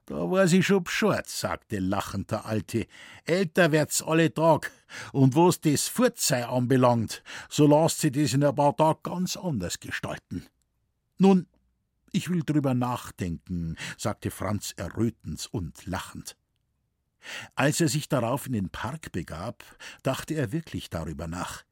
Da 0.07 0.31
war 0.31 0.47
sie 0.47 0.63
schon 0.63 0.85
Bescheid, 0.85 1.29
sagte 1.29 1.81
lachend 1.81 2.31
der 2.31 2.47
Alte. 2.47 2.87
Älter 3.25 3.73
wird's 3.73 4.03
alle 4.03 4.33
Tag. 4.33 4.71
Und 5.13 5.35
was 5.35 5.61
das 5.61 5.89
Fortsei 5.89 6.47
anbelangt, 6.47 7.25
so 7.49 7.67
lasst 7.67 8.01
sie 8.01 8.13
das 8.13 8.33
in 8.33 8.45
ein 8.45 8.55
paar 8.55 8.77
Tagen 8.77 9.01
ganz 9.03 9.37
anders 9.37 9.81
gestalten. 9.81 10.47
Nun, 11.19 11.49
ich 12.17 12.31
will 12.31 12.43
drüber 12.43 12.75
nachdenken, 12.75 13.77
sagte 13.99 14.31
Franz 14.31 14.73
errötend 14.77 15.49
und 15.53 15.85
lachend. 15.87 16.37
Als 17.55 17.81
er 17.81 17.89
sich 17.89 18.09
darauf 18.09 18.47
in 18.47 18.53
den 18.55 18.71
Park 18.71 19.13
begab, 19.13 19.65
dachte 20.03 20.35
er 20.35 20.53
wirklich 20.53 20.89
darüber 20.89 21.27
nach. 21.27 21.65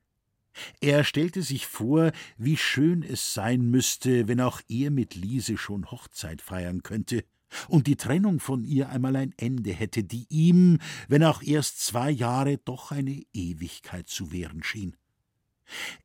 Er 0.81 1.03
stellte 1.03 1.43
sich 1.43 1.67
vor, 1.67 2.13
wie 2.37 2.57
schön 2.57 3.03
es 3.03 3.35
sein 3.35 3.71
müsste, 3.71 4.29
wenn 4.29 4.41
auch 4.41 4.61
er 4.69 4.91
mit 4.91 5.15
Liese 5.15 5.57
schon 5.57 5.91
Hochzeit 5.91 6.43
feiern 6.43 6.83
könnte 6.83 7.25
und 7.69 7.87
die 7.87 7.97
Trennung 7.97 8.39
von 8.39 8.65
ihr 8.65 8.89
einmal 8.91 9.17
ein 9.17 9.33
Ende 9.37 9.73
hätte, 9.73 10.05
die 10.05 10.27
ihm, 10.29 10.79
wenn 11.09 11.25
auch 11.25 11.43
erst 11.43 11.81
zwei 11.81 12.11
Jahre, 12.11 12.59
doch 12.59 12.93
eine 12.93 13.23
Ewigkeit 13.33 14.09
zu 14.09 14.31
währen 14.33 14.63
schien. 14.63 14.97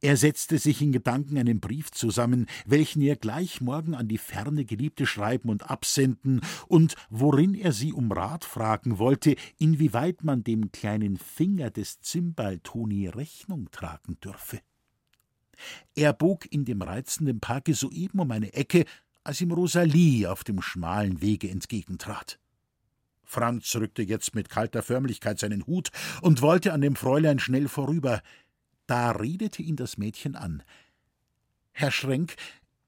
Er 0.01 0.17
setzte 0.17 0.57
sich 0.57 0.81
in 0.81 0.91
Gedanken 0.91 1.37
einen 1.37 1.59
Brief 1.59 1.91
zusammen, 1.91 2.47
welchen 2.65 3.01
er 3.01 3.15
gleich 3.15 3.61
morgen 3.61 3.93
an 3.93 4.07
die 4.07 4.17
ferne 4.17 4.65
Geliebte 4.65 5.05
schreiben 5.05 5.49
und 5.49 5.69
absenden, 5.69 6.41
und 6.67 6.95
worin 7.09 7.53
er 7.53 7.71
sie 7.71 7.93
um 7.93 8.11
Rat 8.11 8.45
fragen 8.45 8.99
wollte, 8.99 9.35
inwieweit 9.57 10.23
man 10.23 10.43
dem 10.43 10.71
kleinen 10.71 11.17
Finger 11.17 11.69
des 11.69 11.99
Zimbaltoni 12.01 13.07
Rechnung 13.07 13.69
tragen 13.71 14.17
dürfe. 14.23 14.59
Er 15.95 16.13
bog 16.13 16.45
in 16.51 16.65
dem 16.65 16.81
reizenden 16.81 17.39
Parke 17.39 17.73
soeben 17.73 18.19
um 18.19 18.31
eine 18.31 18.53
Ecke, 18.53 18.85
als 19.23 19.41
ihm 19.41 19.51
Rosalie 19.51 20.29
auf 20.31 20.43
dem 20.43 20.61
schmalen 20.61 21.21
Wege 21.21 21.49
entgegentrat. 21.49 22.39
Franz 23.23 23.75
rückte 23.75 24.01
jetzt 24.01 24.33
mit 24.33 24.49
kalter 24.49 24.81
Förmlichkeit 24.81 25.37
seinen 25.37 25.67
Hut 25.67 25.91
und 26.21 26.41
wollte 26.41 26.73
an 26.73 26.81
dem 26.81 26.95
Fräulein 26.95 27.37
schnell 27.37 27.67
vorüber. 27.67 28.23
Da 28.89 29.11
redete 29.11 29.61
ihn 29.61 29.75
das 29.75 29.99
Mädchen 29.99 30.35
an. 30.35 30.63
Herr 31.73 31.91
Schrenk, 31.91 32.35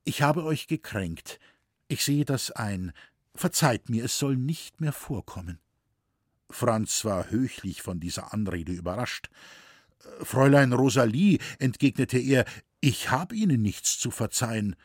ich 0.04 0.24
habe 0.24 0.44
euch 0.46 0.66
gekränkt. 0.66 1.40
Ich 1.90 2.04
sehe 2.04 2.26
das 2.26 2.50
ein. 2.50 2.92
Verzeiht 3.36 3.88
mir, 3.88 4.06
es 4.06 4.18
soll 4.18 4.36
nicht 4.36 4.82
mehr 4.82 4.94
vorkommen. 4.94 5.60
Franz 6.50 7.06
war 7.06 7.30
höchlich 7.30 7.84
von 7.84 8.00
dieser 8.00 8.34
Anrede 8.34 8.72
überrascht. 8.72 9.30
Fräulein 10.24 10.74
Rosalie, 10.74 11.38
entgegnete 11.60 12.18
er, 12.18 12.46
ich 12.80 13.12
habe 13.12 13.36
Ihnen 13.36 13.62
nichts 13.62 14.00
zu 14.00 14.10
verzeihen. 14.10 14.76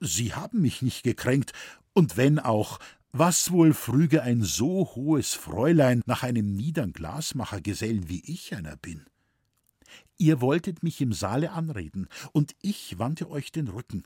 Sie 0.00 0.34
haben 0.34 0.60
mich 0.60 0.82
nicht 0.82 1.04
gekränkt, 1.04 1.54
und 1.94 2.18
wenn 2.18 2.38
auch, 2.38 2.80
was 3.12 3.50
wohl 3.50 3.72
früge 3.72 4.22
ein 4.22 4.42
so 4.42 4.90
hohes 4.94 5.32
Fräulein 5.32 6.02
nach 6.04 6.22
einem 6.22 6.54
niedern 6.54 6.92
Glasmachergesellen 6.92 8.10
wie 8.10 8.22
ich 8.30 8.54
einer 8.54 8.76
bin? 8.76 9.06
Ihr 10.18 10.40
wolltet 10.40 10.82
mich 10.82 11.00
im 11.00 11.12
Saale 11.12 11.52
anreden, 11.52 12.08
und 12.32 12.54
ich 12.62 12.98
wandte 12.98 13.30
euch 13.30 13.52
den 13.52 13.68
Rücken. 13.68 14.04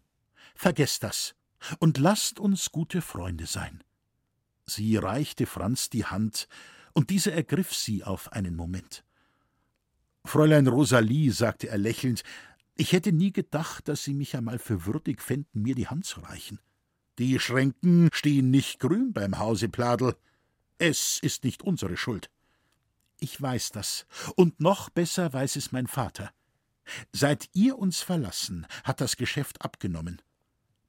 Vergesst 0.54 1.02
das 1.02 1.34
und 1.78 1.98
lasst 1.98 2.40
uns 2.40 2.72
gute 2.72 3.02
Freunde 3.02 3.46
sein. 3.46 3.84
Sie 4.66 4.96
reichte 4.96 5.46
Franz 5.46 5.90
die 5.90 6.04
Hand, 6.04 6.48
und 6.92 7.10
dieser 7.10 7.32
ergriff 7.32 7.74
sie 7.74 8.02
auf 8.02 8.32
einen 8.32 8.56
Moment. 8.56 9.04
Fräulein 10.24 10.66
Rosalie, 10.66 11.32
sagte 11.32 11.68
er 11.68 11.78
lächelnd, 11.78 12.22
ich 12.76 12.92
hätte 12.92 13.12
nie 13.12 13.32
gedacht, 13.32 13.88
dass 13.88 14.04
Sie 14.04 14.14
mich 14.14 14.36
einmal 14.36 14.58
für 14.58 14.86
würdig 14.86 15.20
fänden, 15.20 15.62
mir 15.62 15.74
die 15.74 15.88
Hand 15.88 16.06
zu 16.06 16.20
reichen. 16.20 16.58
Die 17.18 17.38
Schränken 17.38 18.08
stehen 18.12 18.50
nicht 18.50 18.80
grün 18.80 19.12
beim 19.12 19.38
Hause 19.38 19.68
Pladel. 19.68 20.16
Es 20.78 21.18
ist 21.20 21.44
nicht 21.44 21.62
unsere 21.62 21.98
Schuld. 21.98 22.30
Ich 23.20 23.40
weiß 23.40 23.70
das, 23.72 24.06
und 24.34 24.60
noch 24.60 24.88
besser 24.88 25.32
weiß 25.32 25.56
es 25.56 25.72
mein 25.72 25.86
Vater. 25.86 26.30
Seit 27.12 27.50
ihr 27.52 27.78
uns 27.78 28.00
verlassen, 28.00 28.66
hat 28.82 29.02
das 29.02 29.16
Geschäft 29.16 29.62
abgenommen. 29.62 30.22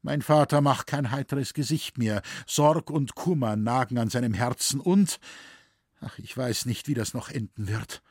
Mein 0.01 0.21
Vater 0.21 0.61
macht 0.61 0.88
kein 0.88 1.11
heiteres 1.11 1.53
Gesicht 1.53 1.97
mehr, 1.97 2.21
Sorg 2.47 2.89
und 2.89 3.15
Kummer 3.15 3.57
nagen 3.57 3.97
an 3.97 4.09
seinem 4.09 4.33
Herzen 4.33 4.79
und 4.79 5.19
ach, 6.00 6.17
ich 6.19 6.35
weiß 6.35 6.65
nicht, 6.65 6.88
wie 6.88 6.93
das 6.93 7.13
noch 7.13 7.29
enden 7.29 7.67
wird. 7.67 8.01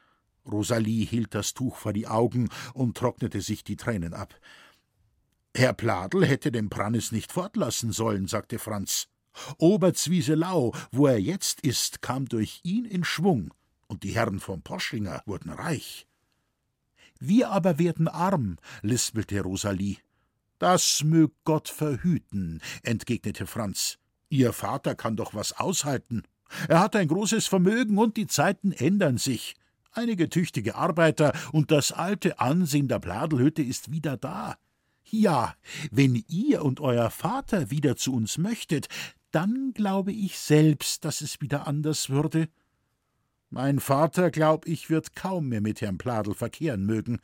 Rosalie 0.45 1.05
hielt 1.05 1.35
das 1.35 1.55
Tuch 1.55 1.77
vor 1.77 1.95
die 1.95 2.07
Augen 2.07 2.50
und 2.75 2.97
trocknete 2.97 3.41
sich 3.41 3.65
die 3.65 3.77
Tränen 3.77 4.12
ab. 4.12 4.39
Herr 5.57 5.73
Pladel 5.73 6.27
hätte 6.27 6.53
den 6.53 6.69
Prannes 6.69 7.11
nicht 7.11 7.33
fortlassen 7.33 7.91
sollen, 7.91 8.29
sagte 8.29 8.59
Franz. 8.59 9.09
Oberzwieselau, 9.59 10.75
wo 10.93 11.07
er 11.07 11.21
jetzt 11.21 11.62
ist, 11.62 12.03
kam 12.03 12.27
durch 12.27 12.61
ihn 12.62 12.85
in 12.85 13.03
Schwung 13.03 13.53
und 13.91 14.05
die 14.05 14.15
Herren 14.15 14.39
von 14.39 14.63
Poschinger 14.63 15.23
wurden 15.27 15.51
reich. 15.51 16.07
Wir 17.19 17.51
aber 17.51 17.79
werden 17.79 18.09
arm, 18.09 18.57
lispelte 18.83 19.41
Rosalie. 19.43 19.99
Das 20.59 21.03
mög 21.05 21.33
Gott 21.45 21.69
verhüten, 21.69 22.63
entgegnete 22.83 23.47
Franz. 23.47 23.99
Ihr 24.29 24.53
Vater 24.53 24.95
kann 24.95 25.17
doch 25.17 25.35
was 25.35 25.53
aushalten. 25.53 26.23
Er 26.69 26.81
hat 26.81 26.95
ein 26.95 27.09
großes 27.09 27.47
Vermögen 27.47 27.99
und 27.99 28.17
die 28.17 28.29
Zeiten 28.29 28.73
ändern 28.73 29.19
sich. 29.19 29.57
Einige 29.93 30.29
tüchtige 30.29 30.77
Arbeiter 30.77 31.33
und 31.51 31.73
das 31.73 31.91
alte 31.91 32.39
Ansehen 32.39 32.87
der 32.87 33.01
Bladelhütte 33.01 33.63
ist 33.63 33.91
wieder 33.91 34.17
da. 34.17 34.57
Ja, 35.05 35.57
wenn 35.91 36.15
ihr 36.29 36.65
und 36.65 36.79
euer 36.79 37.11
Vater 37.11 37.73
wieder 37.73 37.97
zu 37.97 38.15
uns 38.15 38.39
möchtet, 38.39 38.89
dann 39.33 39.73
glaube 39.75 40.13
ich 40.13 40.39
selbst, 40.39 41.05
dass 41.05 41.21
es 41.23 41.41
wieder 41.41 41.67
anders 41.67 42.09
würde. 42.09 42.49
Mein 43.52 43.80
Vater, 43.80 44.30
glaub 44.30 44.64
ich, 44.66 44.90
wird 44.90 45.16
kaum 45.16 45.49
mehr 45.49 45.61
mit 45.61 45.80
Herrn 45.80 45.99
Pladel 45.99 46.35
verkehren 46.35 46.87
mögen. 46.87 47.19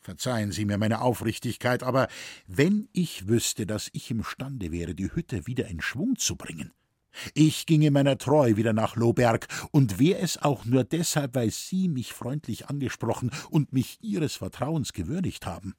Verzeihen 0.00 0.52
Sie 0.52 0.64
mir 0.64 0.78
meine 0.78 1.00
Aufrichtigkeit, 1.00 1.82
aber 1.82 2.06
wenn 2.46 2.88
ich 2.92 3.26
wüsste, 3.26 3.66
dass 3.66 3.90
ich 3.92 4.08
imstande 4.10 4.70
wäre, 4.70 4.94
die 4.94 5.12
Hütte 5.12 5.48
wieder 5.48 5.66
in 5.66 5.80
Schwung 5.80 6.16
zu 6.16 6.36
bringen, 6.36 6.70
ich 7.34 7.66
ginge 7.66 7.90
meiner 7.90 8.18
treu 8.18 8.56
wieder 8.56 8.72
nach 8.72 8.94
Lohberg, 8.94 9.48
und 9.72 9.98
wär 9.98 10.22
es 10.22 10.40
auch 10.40 10.64
nur 10.64 10.84
deshalb, 10.84 11.34
weil 11.34 11.50
Sie 11.50 11.88
mich 11.88 12.12
freundlich 12.12 12.68
angesprochen 12.68 13.32
und 13.50 13.72
mich 13.72 13.98
Ihres 14.00 14.36
Vertrauens 14.36 14.92
gewürdigt 14.92 15.44
haben. 15.44 15.74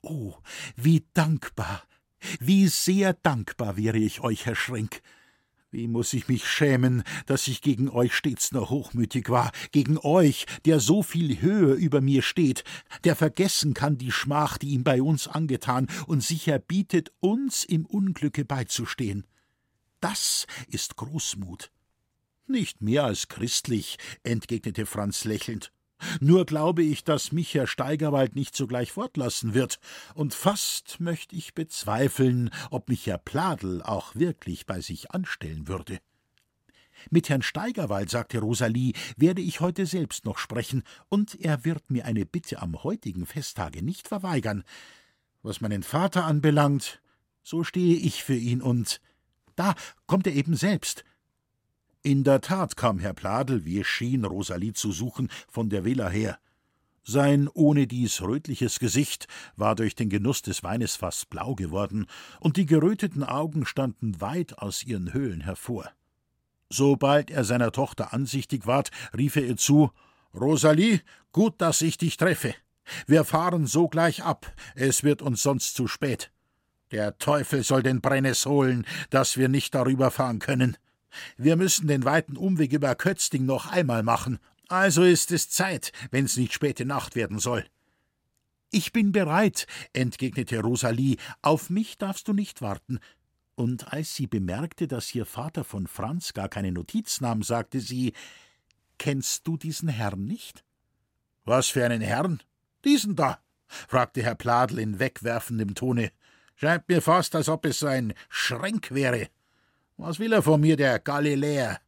Oh, 0.00 0.34
wie 0.74 1.06
dankbar, 1.14 1.84
wie 2.40 2.66
sehr 2.66 3.12
dankbar 3.12 3.76
wäre 3.76 3.98
ich 3.98 4.20
euch, 4.20 4.46
Herr 4.46 4.56
Schrenk. 4.56 5.00
Wie 5.72 5.88
muss 5.88 6.12
ich 6.12 6.28
mich 6.28 6.46
schämen, 6.46 7.02
dass 7.24 7.48
ich 7.48 7.62
gegen 7.62 7.88
euch 7.88 8.12
stets 8.12 8.52
nur 8.52 8.68
hochmütig 8.68 9.30
war, 9.30 9.52
gegen 9.70 9.96
euch, 9.96 10.44
der 10.66 10.80
so 10.80 11.02
viel 11.02 11.40
Höhe 11.40 11.72
über 11.72 12.02
mir 12.02 12.20
steht, 12.20 12.62
der 13.04 13.16
vergessen 13.16 13.72
kann 13.72 13.96
die 13.96 14.12
Schmach, 14.12 14.58
die 14.58 14.68
ihm 14.68 14.84
bei 14.84 15.00
uns 15.00 15.28
angetan, 15.28 15.88
und 16.06 16.22
sich 16.22 16.46
erbietet, 16.46 17.10
uns 17.20 17.64
im 17.64 17.86
Unglücke 17.86 18.44
beizustehen. 18.44 19.26
Das 20.00 20.46
ist 20.68 20.96
Großmut. 20.96 21.72
Nicht 22.46 22.82
mehr 22.82 23.04
als 23.04 23.28
christlich, 23.28 23.96
entgegnete 24.24 24.84
Franz 24.84 25.24
lächelnd. 25.24 25.72
Nur 26.20 26.46
glaube 26.46 26.82
ich, 26.82 27.04
dass 27.04 27.32
mich 27.32 27.54
Herr 27.54 27.66
Steigerwald 27.66 28.34
nicht 28.34 28.56
sogleich 28.56 28.92
fortlassen 28.92 29.54
wird, 29.54 29.78
und 30.14 30.34
fast 30.34 31.00
möchte 31.00 31.36
ich 31.36 31.54
bezweifeln, 31.54 32.50
ob 32.70 32.88
mich 32.88 33.06
Herr 33.06 33.18
Pladel 33.18 33.82
auch 33.82 34.14
wirklich 34.14 34.66
bei 34.66 34.80
sich 34.80 35.10
anstellen 35.10 35.68
würde. 35.68 35.98
Mit 37.10 37.28
Herrn 37.28 37.42
Steigerwald, 37.42 38.10
sagte 38.10 38.38
Rosalie, 38.38 38.92
werde 39.16 39.42
ich 39.42 39.60
heute 39.60 39.86
selbst 39.86 40.24
noch 40.24 40.38
sprechen, 40.38 40.82
und 41.08 41.34
er 41.40 41.64
wird 41.64 41.90
mir 41.90 42.04
eine 42.04 42.26
Bitte 42.26 42.62
am 42.62 42.82
heutigen 42.84 43.26
Festtage 43.26 43.82
nicht 43.82 44.08
verweigern. 44.08 44.64
Was 45.42 45.60
meinen 45.60 45.82
Vater 45.82 46.24
anbelangt, 46.24 47.00
so 47.42 47.64
stehe 47.64 47.96
ich 47.96 48.22
für 48.22 48.36
ihn 48.36 48.62
und 48.62 49.00
da 49.56 49.74
kommt 50.06 50.26
er 50.26 50.34
eben 50.34 50.54
selbst. 50.54 51.04
In 52.04 52.24
der 52.24 52.40
Tat 52.40 52.76
kam 52.76 52.98
Herr 52.98 53.14
Pladel, 53.14 53.64
wie 53.64 53.78
es 53.78 53.86
schien, 53.86 54.24
Rosalie 54.24 54.72
zu 54.72 54.90
suchen, 54.90 55.28
von 55.48 55.70
der 55.70 55.84
Villa 55.84 56.08
her. 56.08 56.38
Sein 57.04 57.48
ohnedies 57.48 58.22
rötliches 58.22 58.80
Gesicht 58.80 59.28
war 59.54 59.76
durch 59.76 59.94
den 59.94 60.08
Genuss 60.08 60.42
des 60.42 60.64
Weines 60.64 60.96
fast 60.96 61.30
blau 61.30 61.54
geworden, 61.54 62.06
und 62.40 62.56
die 62.56 62.66
geröteten 62.66 63.22
Augen 63.22 63.66
standen 63.66 64.20
weit 64.20 64.58
aus 64.58 64.82
ihren 64.82 65.12
Höhlen 65.12 65.42
hervor. 65.42 65.92
Sobald 66.70 67.30
er 67.30 67.44
seiner 67.44 67.70
Tochter 67.70 68.12
ansichtig 68.12 68.66
ward, 68.66 68.90
rief 69.16 69.36
er 69.36 69.44
ihr 69.44 69.56
zu 69.56 69.92
Rosalie, 70.34 71.02
gut, 71.30 71.60
dass 71.60 71.82
ich 71.82 71.98
dich 71.98 72.16
treffe. 72.16 72.54
Wir 73.06 73.24
fahren 73.24 73.68
sogleich 73.68 74.24
ab, 74.24 74.52
es 74.74 75.04
wird 75.04 75.22
uns 75.22 75.42
sonst 75.42 75.74
zu 75.74 75.86
spät. 75.86 76.32
Der 76.90 77.16
Teufel 77.18 77.62
soll 77.62 77.84
den 77.84 78.00
Brennes 78.00 78.44
holen, 78.44 78.86
dass 79.10 79.36
wir 79.36 79.48
nicht 79.48 79.74
darüber 79.74 80.10
fahren 80.10 80.40
können. 80.40 80.76
Wir 81.36 81.56
müssen 81.56 81.88
den 81.88 82.04
weiten 82.04 82.36
Umweg 82.36 82.72
über 82.72 82.94
Kötzding 82.94 83.44
noch 83.44 83.66
einmal 83.66 84.02
machen. 84.02 84.38
Also 84.68 85.02
ist 85.02 85.32
es 85.32 85.50
Zeit, 85.50 85.92
wenn's 86.10 86.36
nicht 86.36 86.52
späte 86.52 86.84
Nacht 86.84 87.14
werden 87.14 87.38
soll. 87.38 87.64
Ich 88.70 88.92
bin 88.92 89.12
bereit, 89.12 89.66
entgegnete 89.92 90.60
Rosalie. 90.60 91.18
Auf 91.42 91.68
mich 91.68 91.98
darfst 91.98 92.26
du 92.28 92.32
nicht 92.32 92.62
warten. 92.62 93.00
Und 93.54 93.92
als 93.92 94.14
sie 94.14 94.26
bemerkte, 94.26 94.88
dass 94.88 95.14
ihr 95.14 95.26
Vater 95.26 95.62
von 95.62 95.86
Franz 95.86 96.32
gar 96.32 96.48
keine 96.48 96.72
Notiz 96.72 97.20
nahm, 97.20 97.42
sagte 97.42 97.80
sie: 97.80 98.14
Kennst 98.98 99.46
du 99.46 99.58
diesen 99.58 99.90
Herrn 99.90 100.24
nicht? 100.24 100.64
Was 101.44 101.68
für 101.68 101.84
einen 101.84 102.00
Herrn? 102.00 102.42
Diesen 102.84 103.14
da? 103.14 103.42
fragte 103.66 104.22
Herr 104.22 104.36
Pladel 104.36 104.78
in 104.78 104.98
wegwerfendem 104.98 105.74
Tone. 105.74 106.10
Scheint 106.54 106.88
mir 106.88 107.02
fast, 107.02 107.34
als 107.34 107.48
ob 107.48 107.66
es 107.66 107.82
ein 107.82 108.14
Schränk 108.28 108.92
wäre. 108.92 109.28
Was 109.96 110.18
will 110.18 110.32
er 110.32 110.42
von 110.42 110.60
mir, 110.60 110.76
der 110.76 110.98
Galiläer? 110.98 111.80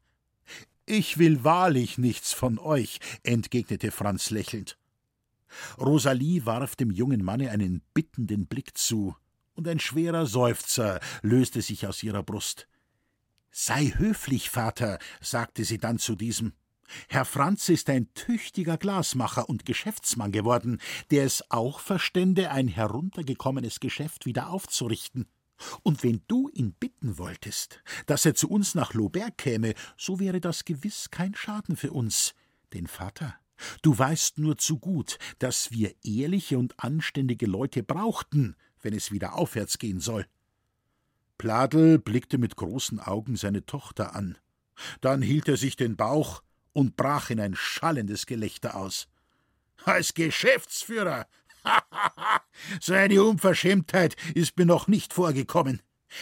Ich 0.87 1.19
will 1.19 1.45
wahrlich 1.45 1.99
nichts 1.99 2.33
von 2.33 2.59
euch, 2.59 3.01
entgegnete 3.23 3.91
Franz 3.91 4.31
lächelnd. 4.31 4.77
Rosalie 5.79 6.45
warf 6.45 6.77
dem 6.77 6.91
jungen 6.91 7.25
Manne 7.25 7.51
einen 7.51 7.81
bittenden 7.95 8.47
Blick 8.47 8.77
zu, 8.77 9.17
und 9.55 9.69
ein 9.69 9.81
schwerer 9.81 10.27
Seufzer 10.27 11.01
löste 11.23 11.63
sich 11.63 11.87
aus 11.87 12.03
ihrer 12.03 12.23
Brust. 12.23 12.69
Sei 13.51 13.95
höflich, 13.97 14.51
Vater, 14.51 14.99
sagte 15.21 15.65
sie 15.65 15.79
dann 15.79 15.99
zu 15.99 16.17
diesem. 16.17 16.55
Herr 17.09 17.25
Franz 17.25 17.69
ist 17.69 17.89
ein 17.89 18.13
tüchtiger 18.15 18.77
Glasmacher 18.77 19.49
und 19.49 19.65
Geschäftsmann 19.65 20.33
geworden, 20.33 20.81
der 21.11 21.25
es 21.25 21.51
auch 21.51 21.81
verstände, 21.81 22.51
ein 22.51 22.69
heruntergekommenes 22.69 23.81
Geschäft 23.81 24.27
wieder 24.27 24.51
aufzurichten. 24.51 25.27
Und 25.83 26.03
wenn 26.03 26.23
du 26.27 26.49
ihn 26.53 26.73
bitten 26.73 27.19
wolltest, 27.19 27.83
dass 28.07 28.27
er 28.27 28.35
zu 28.35 28.49
uns 28.49 28.75
nach 28.75 28.95
Lauberg 28.95 29.39
käme, 29.39 29.75
so 29.97 30.19
wäre 30.19 30.41
das 30.41 30.65
gewiss 30.65 31.11
kein 31.11 31.35
Schaden 31.35 31.77
für 31.77 31.93
uns. 31.93 32.35
Denn 32.73 32.87
Vater, 32.87 33.35
du 33.83 33.97
weißt 33.97 34.39
nur 34.39 34.59
zu 34.59 34.79
gut, 34.79 35.19
dass 35.39 35.71
wir 35.71 35.95
ehrliche 36.03 36.59
und 36.59 36.79
anständige 36.83 37.47
Leute 37.47 37.83
brauchten, 37.83 38.57
wenn 38.83 38.95
es 38.95 39.13
wieder 39.13 39.35
aufwärts 39.35 39.79
gehen 39.79 40.01
soll. 40.01 40.27
Pladel 41.39 41.99
blickte 41.99 42.39
mit 42.39 42.57
großen 42.57 43.01
Augen 43.01 43.37
seine 43.37 43.65
Tochter 43.67 44.15
an. 44.15 44.39
Dann 45.01 45.23
hielt 45.23 45.49
er 45.49 45.57
sich 45.57 45.77
den 45.77 45.97
Bauch 45.97 46.43
und 46.73 46.97
brach 46.97 47.31
in 47.31 47.41
ein 47.41 47.55
schallendes 47.55 48.27
Gelächter 48.27 48.77
aus. 48.77 49.09
Als 49.85 50.15
Geschäftsführer 50.15 51.27
so 52.81 52.95
eine 52.95 53.23
Unverschämtheit 53.23 54.17
ist 54.35 54.57
mir 54.57 54.67
noch 54.67 54.89
nicht 54.89 55.13
vorgekommen. 55.13 55.81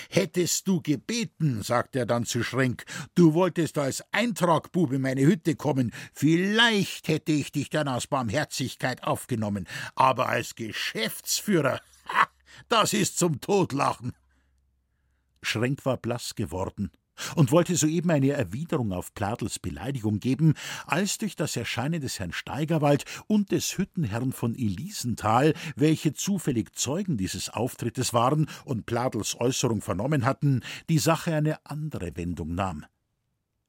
Hättest 0.08 0.66
du 0.68 0.80
gebeten, 0.80 1.62
sagte 1.62 2.00
er 2.00 2.06
dann 2.06 2.24
zu 2.24 2.42
Schrenk, 2.42 2.84
du 3.14 3.34
wolltest 3.34 3.76
als 3.76 4.02
Eintragbube 4.10 4.96
in 4.96 5.02
meine 5.02 5.20
Hütte 5.20 5.54
kommen, 5.54 5.92
vielleicht 6.14 7.08
hätte 7.08 7.32
ich 7.32 7.52
dich 7.52 7.68
dann 7.68 7.88
aus 7.88 8.06
Barmherzigkeit 8.06 9.04
aufgenommen, 9.04 9.68
aber 9.94 10.28
als 10.28 10.54
Geschäftsführer, 10.54 11.80
das 12.68 12.94
ist 12.94 13.18
zum 13.18 13.40
Totlachen. 13.42 14.14
Schrenk 15.42 15.84
war 15.84 15.98
blass 15.98 16.34
geworden 16.34 16.90
und 17.36 17.52
wollte 17.52 17.76
soeben 17.76 18.10
eine 18.10 18.30
Erwiderung 18.30 18.92
auf 18.92 19.14
Pladels 19.14 19.58
Beleidigung 19.58 20.20
geben, 20.20 20.54
als 20.86 21.18
durch 21.18 21.36
das 21.36 21.56
Erscheinen 21.56 22.00
des 22.00 22.18
Herrn 22.18 22.32
Steigerwald 22.32 23.04
und 23.26 23.52
des 23.52 23.76
Hüttenherrn 23.78 24.32
von 24.32 24.54
Elisenthal, 24.54 25.54
welche 25.76 26.14
zufällig 26.14 26.74
Zeugen 26.74 27.16
dieses 27.16 27.48
Auftrittes 27.48 28.12
waren 28.12 28.48
und 28.64 28.86
Pladels 28.86 29.38
Äußerung 29.40 29.80
vernommen 29.80 30.24
hatten, 30.24 30.62
die 30.88 30.98
Sache 30.98 31.34
eine 31.34 31.64
andere 31.64 32.16
Wendung 32.16 32.54
nahm. 32.54 32.84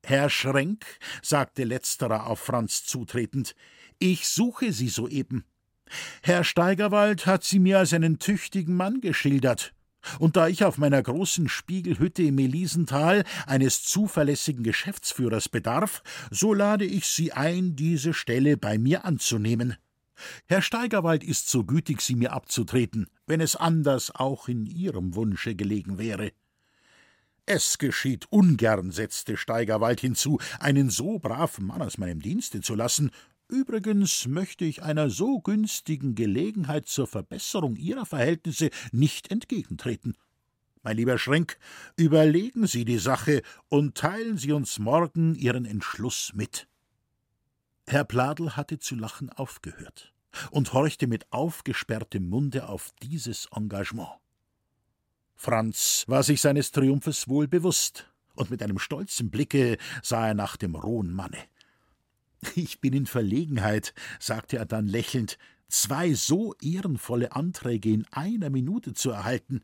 Herr 0.06 0.30
Schrenk, 0.30 0.86
sagte 1.22 1.64
letzterer 1.64 2.28
auf 2.28 2.40
Franz 2.40 2.84
zutretend, 2.86 3.56
ich 4.00 4.28
suche 4.28 4.74
Sie 4.74 4.90
soeben. 4.90 5.46
Herr 6.22 6.44
Steigerwald 6.44 7.26
hat 7.26 7.44
Sie 7.44 7.60
mir 7.60 7.80
als 7.80 7.94
einen 7.94 8.20
tüchtigen 8.20 8.76
Mann 8.76 9.00
geschildert. 9.00 9.74
Und 10.20 10.36
da 10.36 10.48
ich 10.48 10.64
auf 10.64 10.78
meiner 10.78 11.02
großen 11.02 11.50
Spiegelhütte 11.50 12.24
im 12.24 12.38
Elisental 12.40 13.24
eines 13.46 13.84
zuverlässigen 13.84 14.64
Geschäftsführers 14.64 15.50
bedarf, 15.50 16.04
so 16.32 16.54
lade 16.54 16.86
ich 16.86 17.08
Sie 17.08 17.34
ein, 17.34 17.76
diese 17.76 18.14
Stelle 18.14 18.58
bei 18.58 18.78
mir 18.78 19.06
anzunehmen. 19.06 19.76
Herr 20.46 20.62
Steigerwald 20.62 21.24
ist 21.24 21.50
so 21.50 21.64
gütig, 21.64 22.02
sie 22.02 22.16
mir 22.16 22.34
abzutreten, 22.34 23.08
wenn 23.26 23.42
es 23.42 23.56
anders 23.56 24.14
auch 24.14 24.48
in 24.48 24.66
Ihrem 24.66 25.16
Wunsche 25.16 25.56
gelegen 25.56 25.98
wäre. 25.98 26.32
Es 27.46 27.78
geschieht 27.78 28.28
ungern, 28.30 28.92
setzte 28.92 29.36
Steigerwald 29.36 30.00
hinzu, 30.00 30.40
einen 30.60 30.90
so 30.90 31.20
braven 31.20 31.66
Mann 31.66 31.82
aus 31.82 31.98
meinem 31.98 32.22
Dienste 32.22 32.62
zu 32.62 32.74
lassen, 32.74 33.12
Übrigens 33.54 34.26
möchte 34.26 34.66
ich 34.66 34.82
einer 34.82 35.12
so 35.12 35.40
günstigen 35.40 36.16
Gelegenheit 36.16 36.88
zur 36.88 37.06
Verbesserung 37.06 37.76
Ihrer 37.76 38.08
Verhältnisse 38.08 38.72
nicht 38.92 39.30
entgegentreten. 39.30 40.18
Mein 40.82 40.98
lieber 40.98 41.20
Schrenk, 41.20 41.60
überlegen 41.96 42.66
Sie 42.66 42.84
die 42.84 42.98
Sache 42.98 43.44
und 43.70 43.94
teilen 43.94 44.40
Sie 44.40 44.54
uns 44.54 44.80
morgen 44.80 45.36
Ihren 45.36 45.66
Entschluss 45.66 46.32
mit. 46.34 46.68
Herr 47.86 48.06
Pladel 48.06 48.56
hatte 48.56 48.80
zu 48.80 48.96
lachen 48.96 49.30
aufgehört 49.30 50.16
und 50.50 50.74
horchte 50.74 51.06
mit 51.06 51.32
aufgesperrtem 51.32 52.28
Munde 52.28 52.68
auf 52.68 52.90
dieses 53.04 53.50
Engagement. 53.56 54.10
Franz 55.36 56.06
war 56.08 56.24
sich 56.24 56.42
seines 56.42 56.72
Triumphes 56.72 57.28
wohl 57.28 57.48
bewusst, 57.48 58.10
und 58.36 58.50
mit 58.50 58.64
einem 58.64 58.80
stolzen 58.80 59.30
Blicke 59.30 59.78
sah 60.02 60.30
er 60.30 60.34
nach 60.34 60.58
dem 60.58 60.74
rohen 60.74 61.14
Manne. 61.14 61.38
Ich 62.56 62.82
bin 62.82 62.94
in 62.94 63.06
Verlegenheit, 63.06 63.94
sagte 64.20 64.58
er 64.58 64.66
dann 64.66 64.88
lächelnd, 64.88 65.38
zwei 65.70 66.14
so 66.14 66.54
ehrenvolle 66.62 67.36
Anträge 67.36 67.92
in 67.92 68.06
einer 68.12 68.50
Minute 68.50 68.94
zu 68.94 69.12
erhalten. 69.12 69.62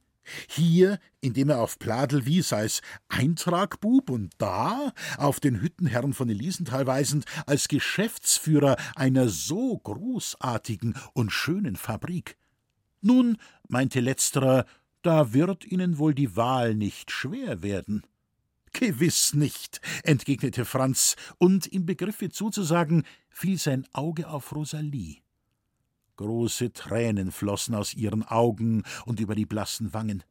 Hier, 0.47 0.99
indem 1.21 1.49
er 1.49 1.61
auf 1.61 1.79
Pladel 1.79 2.25
wies 2.25 2.53
als 2.53 2.81
Eintragbub 3.07 4.09
und 4.09 4.33
da, 4.37 4.93
auf 5.17 5.39
den 5.39 5.61
Hüttenherrn 5.61 6.13
von 6.13 6.29
Elisenthal 6.29 6.85
weisend, 6.85 7.25
als 7.45 7.67
Geschäftsführer 7.67 8.77
einer 8.95 9.29
so 9.29 9.77
großartigen 9.77 10.95
und 11.13 11.31
schönen 11.31 11.75
Fabrik. 11.75 12.37
Nun, 13.01 13.37
meinte 13.67 14.01
letzterer, 14.01 14.65
da 15.01 15.33
wird 15.33 15.65
Ihnen 15.65 15.97
wohl 15.97 16.13
die 16.13 16.35
Wahl 16.35 16.75
nicht 16.75 17.11
schwer 17.11 17.63
werden. 17.63 18.03
Gewiss 18.73 19.34
nicht, 19.34 19.82
entgegnete 20.03 20.65
Franz, 20.65 21.15
und 21.38 21.67
im 21.67 21.86
Begriffe 21.86 22.29
zuzusagen, 22.29 23.03
fiel 23.29 23.58
sein 23.58 23.88
Auge 23.93 24.29
auf 24.29 24.55
Rosalie. 24.55 25.17
Große 26.17 26.73
Tränen 26.73 27.32
flossen 27.32 27.75
aus 27.75 27.93
ihren 27.93 28.23
Augen 28.23 28.84
und 29.05 29.19
über 29.19 29.36
die 29.36 29.45
blassen 29.45 29.93
Wangen. 29.93 30.23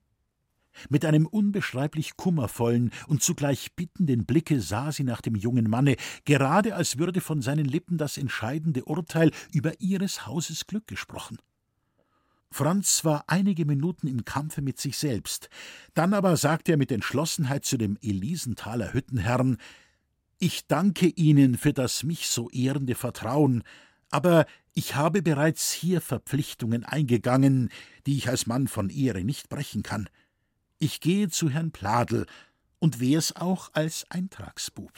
Mit 0.88 1.05
einem 1.05 1.27
unbeschreiblich 1.27 2.16
kummervollen 2.16 2.92
und 3.07 3.22
zugleich 3.22 3.74
bittenden 3.74 4.27
Blicke 4.27 4.61
sah 4.61 4.92
sie 4.92 5.05
nach 5.05 5.20
dem 5.20 5.35
jungen 5.35 5.68
Manne, 5.68 5.96
gerade 6.24 6.74
als 6.74 6.98
würde 6.98 7.20
von 7.20 7.42
seinen 7.42 7.64
Lippen 7.64 7.98
das 7.98 8.18
entscheidende 8.18 8.85
Urteil 8.85 9.31
über 9.53 9.81
ihres 9.81 10.27
Hauses 10.27 10.66
Glück 10.66 10.87
gesprochen. 10.87 11.38
Franz 12.50 13.04
war 13.04 13.24
einige 13.26 13.64
Minuten 13.64 14.06
im 14.06 14.24
Kampfe 14.24 14.62
mit 14.62 14.80
sich 14.80 14.96
selbst. 14.96 15.48
Dann 15.94 16.14
aber 16.14 16.37
sagte 16.37 16.72
er 16.72 16.78
mit 16.78 16.90
Entschlossenheit 16.90 17.64
zu 17.64 17.76
dem 17.76 17.98
Elisenthaler 18.00 18.92
Hüttenherrn: 18.92 19.58
Ich 20.38 20.66
danke 20.66 21.06
Ihnen 21.06 21.58
für 21.58 21.72
das 21.72 22.02
mich 22.02 22.28
so 22.28 22.48
ehrende 22.50 22.94
Vertrauen, 22.94 23.62
aber 24.11 24.46
ich 24.74 24.94
habe 24.94 25.22
bereits 25.22 25.72
hier 25.72 26.00
Verpflichtungen 26.00 26.84
eingegangen, 26.84 27.68
die 28.06 28.16
ich 28.16 28.28
als 28.28 28.46
Mann 28.46 28.68
von 28.68 28.90
Ehre 28.90 29.24
nicht 29.24 29.48
brechen 29.48 29.82
kann. 29.82 30.08
Ich 30.78 31.00
gehe 31.00 31.28
zu 31.28 31.50
Herrn 31.50 31.72
Pladel 31.72 32.26
und 32.78 33.00
wär's 33.00 33.34
auch 33.34 33.70
als 33.72 34.06
Eintragsbub. 34.11 34.92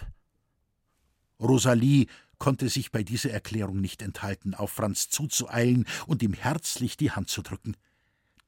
Rosalie 1.40 2.06
konnte 2.40 2.68
sich 2.68 2.90
bei 2.90 3.04
dieser 3.04 3.30
Erklärung 3.30 3.80
nicht 3.80 4.02
enthalten, 4.02 4.54
auf 4.54 4.72
Franz 4.72 5.08
zuzueilen 5.08 5.86
und 6.08 6.24
ihm 6.24 6.32
herzlich 6.32 6.96
die 6.96 7.12
Hand 7.12 7.28
zu 7.28 7.42
drücken. 7.42 7.76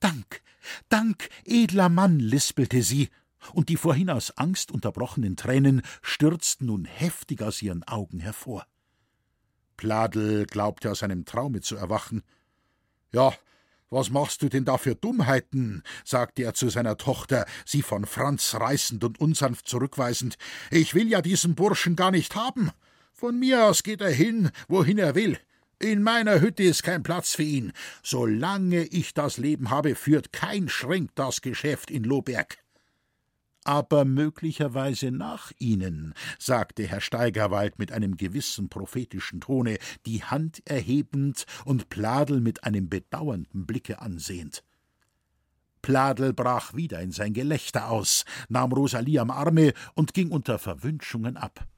Dank, 0.01 0.43
Dank, 0.89 1.29
edler 1.45 1.89
Mann, 1.89 2.19
lispelte 2.19 2.83
sie, 2.83 3.09
und 3.53 3.69
die 3.69 3.77
vorhin 3.77 4.11
aus 4.11 4.37
Angst 4.37 4.73
unterbrochenen 4.73 5.37
Tränen 5.37 5.83
stürzten 6.01 6.67
nun 6.67 6.85
heftig 6.85 7.43
aus 7.43 7.61
ihren 7.63 7.83
Augen 7.85 8.21
hervor. 8.21 8.67
Pladel 9.77 10.47
glaubte 10.47 10.91
aus 10.91 11.03
einem 11.03 11.25
Traume 11.25 11.61
zu 11.61 11.77
erwachen. 11.77 12.23
Ja, 13.13 13.33
was 13.91 14.11
machst 14.11 14.43
du 14.43 14.49
denn 14.49 14.65
da 14.65 14.79
für 14.79 14.95
Dummheiten? 14.95 15.83
sagte 16.05 16.45
er 16.45 16.55
zu 16.55 16.71
seiner 16.71 16.97
Tochter, 16.97 17.47
sie 17.67 17.83
von 17.83 18.07
Franz 18.07 18.55
reißend 18.55 19.05
und 19.05 19.21
unsanft 19.21 19.69
zurückweisend. 19.69 20.39
Ich 20.71 20.95
will 20.95 21.09
ja 21.09 21.21
diesen 21.21 21.55
Burschen 21.55 21.97
gar 21.97 22.11
nicht 22.11 22.35
haben. 22.35 22.71
Von 23.23 23.39
mir 23.39 23.67
aus 23.67 23.85
geht 23.85 24.01
er 24.01 24.11
hin, 24.11 24.51
wohin 24.67 24.99
er 24.99 25.15
will. 25.15 25.39
In 25.79 26.03
meiner 26.03 26.41
Hütte 26.41 26.65
ist 26.65 26.83
kein 26.83 27.05
Platz 27.05 27.37
für 27.37 27.45
ihn. 27.45 27.73
Solange 28.03 28.83
ich 28.87 29.15
das 29.15 29.39
Leben 29.39 29.71
habe, 29.71 29.95
führt 29.95 30.33
kein 30.33 30.69
Schränk 30.69 31.13
das 31.15 31.41
Geschäft 31.41 31.93
in 31.93 32.03
Lohberg. 32.03 32.59
Aber 33.63 34.05
möglicherweise 34.05 35.13
nach 35.13 35.53
Ihnen, 35.61 36.15
sagte 36.41 36.85
Herr 36.85 37.01
Steigerwald 37.01 37.79
mit 37.79 37.93
einem 37.93 38.17
gewissen 38.17 38.69
prophetischen 38.69 39.41
Tone, 39.41 39.79
die 40.05 40.25
Hand 40.25 40.61
erhebend 40.65 41.47
und 41.65 41.91
Pladel 41.91 42.41
mit 42.41 42.65
einem 42.65 42.89
bedauernden 42.89 43.67
Blicke 43.67 44.01
ansehend. 44.01 44.65
Pladel 45.81 46.33
brach 46.33 46.75
wieder 46.75 47.01
in 47.01 47.13
sein 47.13 47.35
Gelächter 47.35 47.89
aus, 47.89 48.25
nahm 48.49 48.73
Rosalie 48.73 49.21
am 49.21 49.31
Arme 49.31 49.75
und 49.95 50.13
ging 50.13 50.33
unter 50.33 50.59
Verwünschungen 50.59 51.37
ab. 51.37 51.69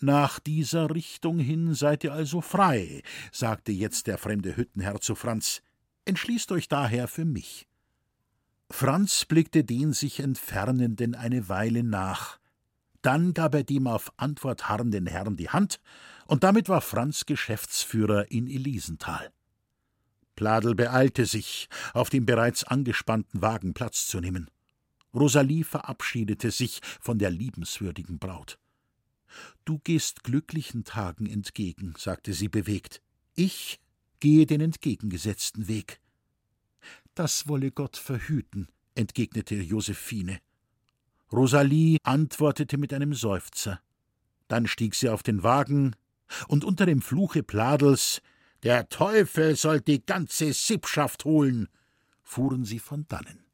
Nach 0.00 0.38
dieser 0.38 0.94
Richtung 0.94 1.40
hin 1.40 1.74
seid 1.74 2.04
ihr 2.04 2.12
also 2.12 2.40
frei, 2.40 3.02
sagte 3.32 3.72
jetzt 3.72 4.06
der 4.06 4.16
fremde 4.16 4.56
Hüttenherr 4.56 5.00
zu 5.00 5.16
Franz. 5.16 5.60
Entschließt 6.04 6.52
euch 6.52 6.68
daher 6.68 7.08
für 7.08 7.24
mich. 7.24 7.66
Franz 8.70 9.24
blickte 9.24 9.64
den 9.64 9.92
sich 9.92 10.20
Entfernenden 10.20 11.14
eine 11.14 11.48
Weile 11.48 11.82
nach. 11.82 12.38
Dann 13.02 13.34
gab 13.34 13.54
er 13.54 13.64
dem 13.64 13.86
auf 13.86 14.12
Antwort 14.16 14.68
harrenden 14.68 15.06
Herrn 15.06 15.36
die 15.36 15.48
Hand, 15.48 15.80
und 16.26 16.44
damit 16.44 16.68
war 16.68 16.80
Franz 16.80 17.26
Geschäftsführer 17.26 18.30
in 18.30 18.46
Elisenthal. 18.46 19.32
Pladel 20.36 20.74
beeilte 20.74 21.26
sich, 21.26 21.68
auf 21.94 22.10
dem 22.10 22.24
bereits 22.24 22.62
angespannten 22.62 23.42
Wagen 23.42 23.74
Platz 23.74 24.06
zu 24.06 24.20
nehmen. 24.20 24.48
Rosalie 25.12 25.64
verabschiedete 25.64 26.50
sich 26.52 26.80
von 27.00 27.18
der 27.18 27.30
liebenswürdigen 27.30 28.18
Braut. 28.18 28.58
Du 29.64 29.78
gehst 29.78 30.24
glücklichen 30.24 30.84
Tagen 30.84 31.26
entgegen, 31.26 31.94
sagte 31.96 32.32
sie 32.32 32.48
bewegt. 32.48 33.02
Ich 33.34 33.80
gehe 34.20 34.46
den 34.46 34.60
entgegengesetzten 34.60 35.68
Weg. 35.68 36.00
Das 37.14 37.48
wolle 37.48 37.70
Gott 37.70 37.96
verhüten, 37.96 38.68
entgegnete 38.94 39.56
Josephine. 39.56 40.40
Rosalie 41.32 41.98
antwortete 42.04 42.78
mit 42.78 42.92
einem 42.92 43.12
Seufzer. 43.14 43.80
Dann 44.48 44.66
stieg 44.66 44.94
sie 44.94 45.08
auf 45.08 45.22
den 45.22 45.42
Wagen, 45.42 45.94
und 46.46 46.64
unter 46.64 46.86
dem 46.86 47.02
Fluche 47.02 47.42
Pladels 47.42 48.20
Der 48.62 48.88
Teufel 48.88 49.56
soll 49.56 49.80
die 49.80 50.04
ganze 50.04 50.52
Sippschaft 50.52 51.24
holen, 51.24 51.68
fuhren 52.22 52.64
sie 52.64 52.78
von 52.78 53.06
dannen. 53.08 53.47